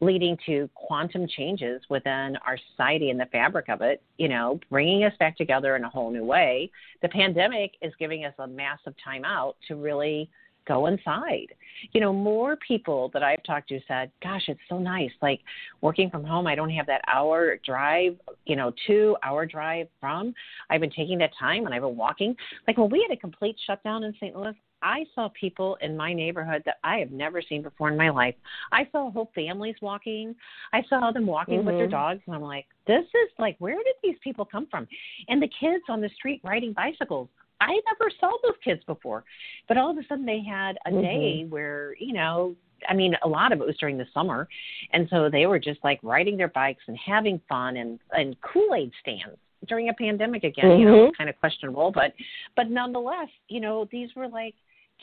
[0.00, 5.04] leading to quantum changes within our society and the fabric of it, you know, bringing
[5.04, 6.70] us back together in a whole new way.
[7.02, 10.28] The pandemic is giving us a massive time out to really
[10.66, 11.54] go inside.
[11.92, 15.12] You know, more people that I've talked to said, gosh, it's so nice.
[15.22, 15.40] Like
[15.80, 20.34] working from home, I don't have that hour drive, you know, two hour drive from.
[20.68, 22.34] I've been taking that time and I've been walking.
[22.66, 24.36] Like when we had a complete shutdown in St.
[24.36, 28.10] Louis, I saw people in my neighborhood that I have never seen before in my
[28.10, 28.34] life.
[28.72, 30.34] I saw whole families walking.
[30.72, 31.92] I saw them walking with their Mhm.
[31.92, 34.86] dogs, and I'm like, this is like, where did these people come from?
[35.28, 37.28] And the kids on the street riding bicycles.
[37.60, 39.24] I never saw those kids before,
[39.66, 41.00] but all of a sudden they had a Mhm.
[41.00, 42.54] day where you know,
[42.86, 44.46] I mean, a lot of it was during the summer,
[44.92, 48.74] and so they were just like riding their bikes and having fun and and Kool
[48.74, 50.78] Aid stands during a pandemic again.
[50.78, 51.16] You know, Mhm.
[51.16, 52.12] kind of questionable, but
[52.54, 54.54] but nonetheless, you know, these were like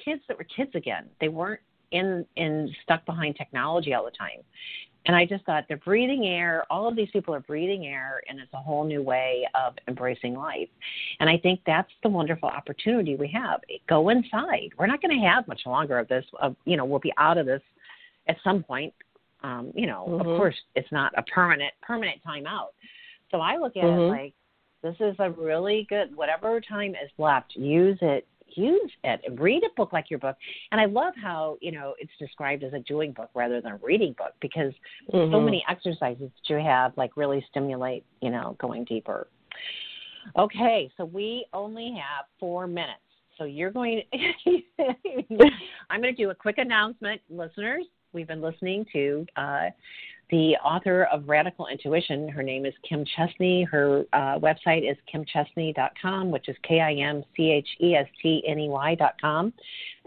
[0.03, 1.05] kids that were kids again.
[1.19, 4.41] They weren't in in stuck behind technology all the time.
[5.05, 6.63] And I just thought they're breathing air.
[6.69, 10.33] All of these people are breathing air, and it's a whole new way of embracing
[10.33, 10.69] life.
[11.19, 13.59] And I think that's the wonderful opportunity we have.
[13.87, 14.69] Go inside.
[14.77, 16.25] We're not going to have much longer of this.
[16.39, 17.61] Of you know, we'll be out of this
[18.27, 18.93] at some point.
[19.41, 20.37] Um, you know, of Mhm.
[20.37, 22.69] course, it's not a permanent permanent timeout.
[23.29, 24.07] So I look at Mhm.
[24.07, 24.33] it like
[24.81, 26.15] this is a really good.
[26.15, 28.25] Whatever time is left, use it
[28.55, 29.21] use it.
[29.39, 30.35] Read a book like your book.
[30.71, 33.77] And I love how, you know, it's described as a doing book rather than a
[33.77, 34.73] reading book because
[35.11, 35.45] so Mhm.
[35.45, 39.27] many exercises that you have like really stimulate, you know, going deeper.
[40.37, 42.99] Okay, so we only have four minutes.
[43.37, 44.61] So you're going to,
[45.89, 47.85] I'm going to do a quick announcement, listeners.
[48.13, 49.69] We've been listening to uh,
[50.33, 52.27] the author of Radical Intuition.
[52.27, 53.67] Her name is Kim Chestney.
[53.69, 58.43] Her uh, website is kimchestney.com, which is K I M C H E S T
[58.47, 59.53] N E Y.com.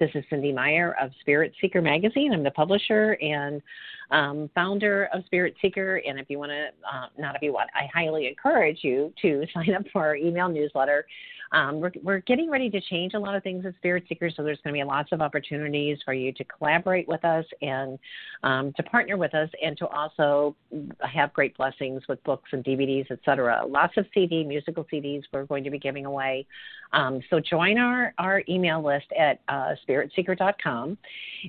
[0.01, 2.33] This is Cynde Meyer of Spirit Seeker Magazine.
[2.33, 3.62] I'm the publisher and
[4.11, 6.03] um, founder of Spirit Seeker.
[6.05, 9.47] And if you want to, uh, not if you want, I highly encourage you to
[9.55, 11.07] sign up for our email newsletter.
[11.53, 14.43] Um, we're, we're getting ready to change a lot of things at Spirit Seeker, so
[14.43, 17.99] there's going to be lots of opportunities for you to collaborate with us and
[18.43, 20.57] um, to partner with us, and to also
[21.01, 23.65] have great blessings with books and DVDs, etc.
[23.67, 26.47] Lots of CD, musical CDs we're going to be giving away.
[26.93, 30.99] Um, so join our, our email list at uh, spiritseeker.com.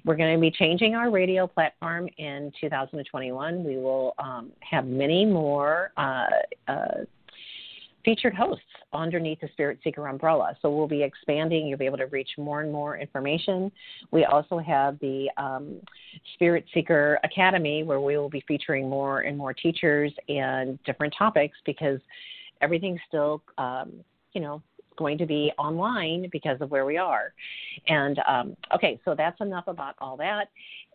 [0.06, 3.64] We're going to be changing our radio platform in 2021.
[3.64, 6.28] We will um, have many more uh,
[6.68, 7.06] uh,
[8.08, 10.56] featured hosts underneath the Spirit Seeker umbrella.
[10.62, 11.68] So we'll be expanding.
[11.68, 13.70] You'll be able to reach more and more information.
[14.12, 15.82] We also have the um,
[16.36, 21.58] Spirit Seeker Academy where we will be featuring more and more teachers and different topics
[21.66, 22.00] because
[22.62, 23.92] everything's still, um,
[24.32, 24.62] you know,
[24.96, 27.34] going to be online because of where we are.
[27.90, 30.46] And um, okay, so that's enough about all that.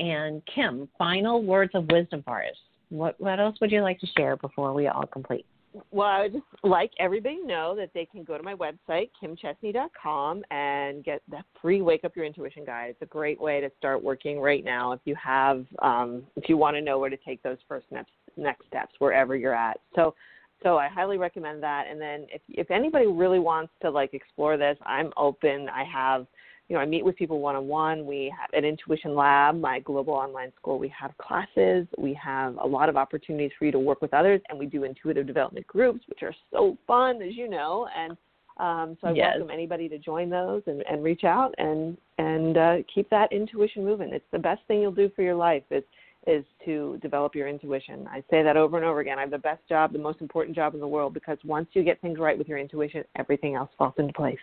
[0.00, 2.56] And Kim, final words of wisdom for us.
[2.88, 5.44] What, what else would you like to share before we all complete?
[5.90, 10.42] Well, I would like everybody to know that they can go to my website, kimchestney.com,
[10.50, 12.90] and get that free Wake Up Your Intuition guide.
[12.90, 16.56] It's a great way to start working right now if you have, um, if you
[16.56, 19.78] want to know where to take those first next next steps wherever you're at.
[19.94, 20.14] So,
[20.62, 21.86] so I highly recommend that.
[21.90, 25.68] And then if if anybody really wants to like explore this, I'm open.
[25.68, 26.26] I have
[26.72, 28.06] you know, I meet with people one on one.
[28.06, 30.78] We have an Intuition Lab, my global online school.
[30.78, 31.86] We have classes.
[31.98, 34.84] We have a lot of opportunities for you to work with others, and we do
[34.84, 37.88] intuitive development groups, which are so fun, as you know.
[37.94, 38.12] And
[38.56, 39.34] um, so I Yes.
[39.36, 43.84] welcome anybody to join those and, and reach out and and uh, keep that intuition
[43.84, 44.08] moving.
[44.10, 45.64] It's the best thing you'll do for your life.
[45.70, 45.84] Is
[46.26, 48.08] is to develop your intuition.
[48.10, 49.18] I say that over and over again.
[49.18, 51.82] I have the best job, the most important job in the world, because once you
[51.82, 54.38] get things right with your intuition, everything else falls into place.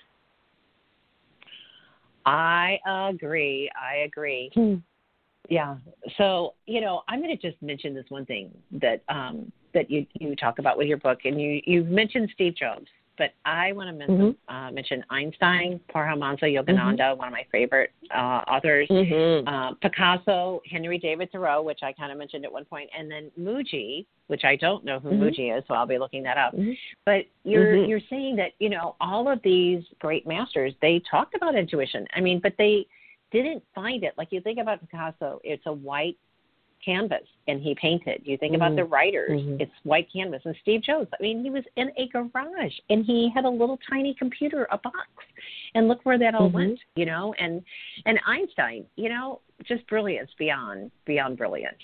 [2.26, 3.70] I agree.
[3.80, 4.51] I agree.
[5.49, 5.78] Yeah.
[6.17, 10.05] So, you know, I'm going to just mention this one thing that um, that you
[10.20, 12.88] you talk about with your book, and you you've mentioned Steve Jobs,
[13.20, 18.41] but I want to mention uh, mention Einstein, Paramahansa Yogananda, one of my favorite uh,
[18.47, 19.47] authors, Mm-hmm.
[19.47, 23.30] uh, Picasso, Henry David Thoreau, which I kind of mentioned at one point, and then
[23.39, 25.20] Mooji, which I don't know who Mhm.
[25.20, 26.55] Mooji is, so I'll be looking that up.
[26.55, 26.76] Mhm.
[27.05, 27.89] But you're Mhm.
[27.89, 32.07] you're saying that you know all of these great masters they talked about intuition.
[32.15, 32.88] I mean, but they
[33.32, 34.13] didn't find it.
[34.17, 36.17] Like you think about Picasso, it's a white
[36.84, 38.21] canvas and he painted.
[38.25, 38.77] You think about Mhm.
[38.77, 39.61] the writers, Mhm.
[39.61, 40.45] it's white canvas.
[40.45, 43.77] And Steve Jobs, I mean, he was in a garage and he had a little
[43.89, 45.07] tiny computer, a box.
[45.75, 46.53] And look where that all Mhm.
[46.53, 47.63] went, you know, and
[48.05, 51.77] and Einstein, you know, just brilliance beyond beyond brilliant.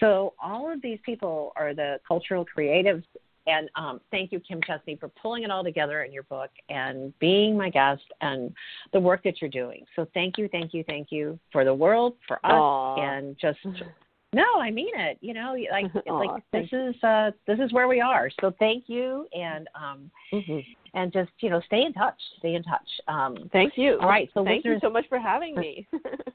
[0.00, 3.04] So all of these people are the cultural creatives
[3.48, 7.18] and um, thank you, Kim Chestney, for pulling it all together in your book and
[7.18, 8.54] being my guest and
[8.92, 9.84] the work that you're doing.
[9.96, 13.00] So thank you, thank you, thank you for the world, for us, Aw.
[13.00, 13.58] and just
[14.34, 15.18] no, I mean it.
[15.20, 18.30] You know, like like this is uh this is where we are.
[18.40, 20.64] So thank you and um Mhm.
[20.94, 22.20] and just, you know, stay in touch.
[22.38, 22.88] Stay in touch.
[23.08, 23.98] Um Thank you.
[24.00, 25.86] All right, so thank you so much for having me.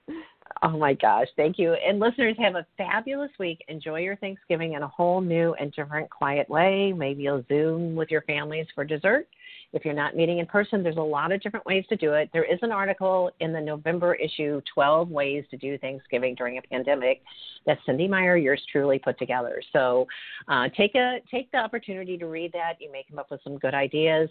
[0.63, 1.73] oh my gosh, thank you.
[1.73, 3.63] And listeners have a fabulous week.
[3.67, 6.93] Enjoy your Thanksgiving in a whole new and different quiet way.
[6.93, 9.27] Maybe you'll zoom with your families for dessert.
[9.73, 12.29] If you're not meeting in person, there's a lot of different ways to do it.
[12.31, 16.61] There is an article in the November issue, 12 Ways to Do Thanksgiving During a
[16.61, 17.23] Pandemic,
[17.65, 19.61] that Cynde Meyer, yours truly, put together.
[19.73, 20.07] So
[20.47, 22.73] uh, take a take the opportunity to read that.
[22.79, 24.29] You may come up with some good ideas,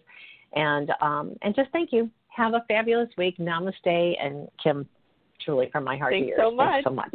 [0.55, 2.09] and um, and just thank you.
[2.29, 3.37] Have a fabulous week.
[3.39, 4.89] Namaste, and Kim,
[5.45, 6.41] truly from my heart Thanks to yours.
[6.41, 6.69] so much.
[6.69, 7.15] Thanks so much.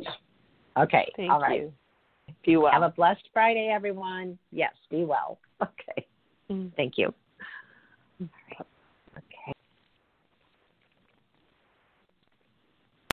[0.77, 1.11] Okay.
[1.15, 1.61] Thank All right.
[1.61, 1.73] you.
[2.45, 2.71] Be well.
[2.71, 4.37] Have a blessed Friday, everyone.
[4.51, 4.73] Yes.
[4.89, 5.39] Be well.
[5.59, 6.05] Okay.
[6.51, 6.71] Mm.
[6.75, 7.11] Thank you.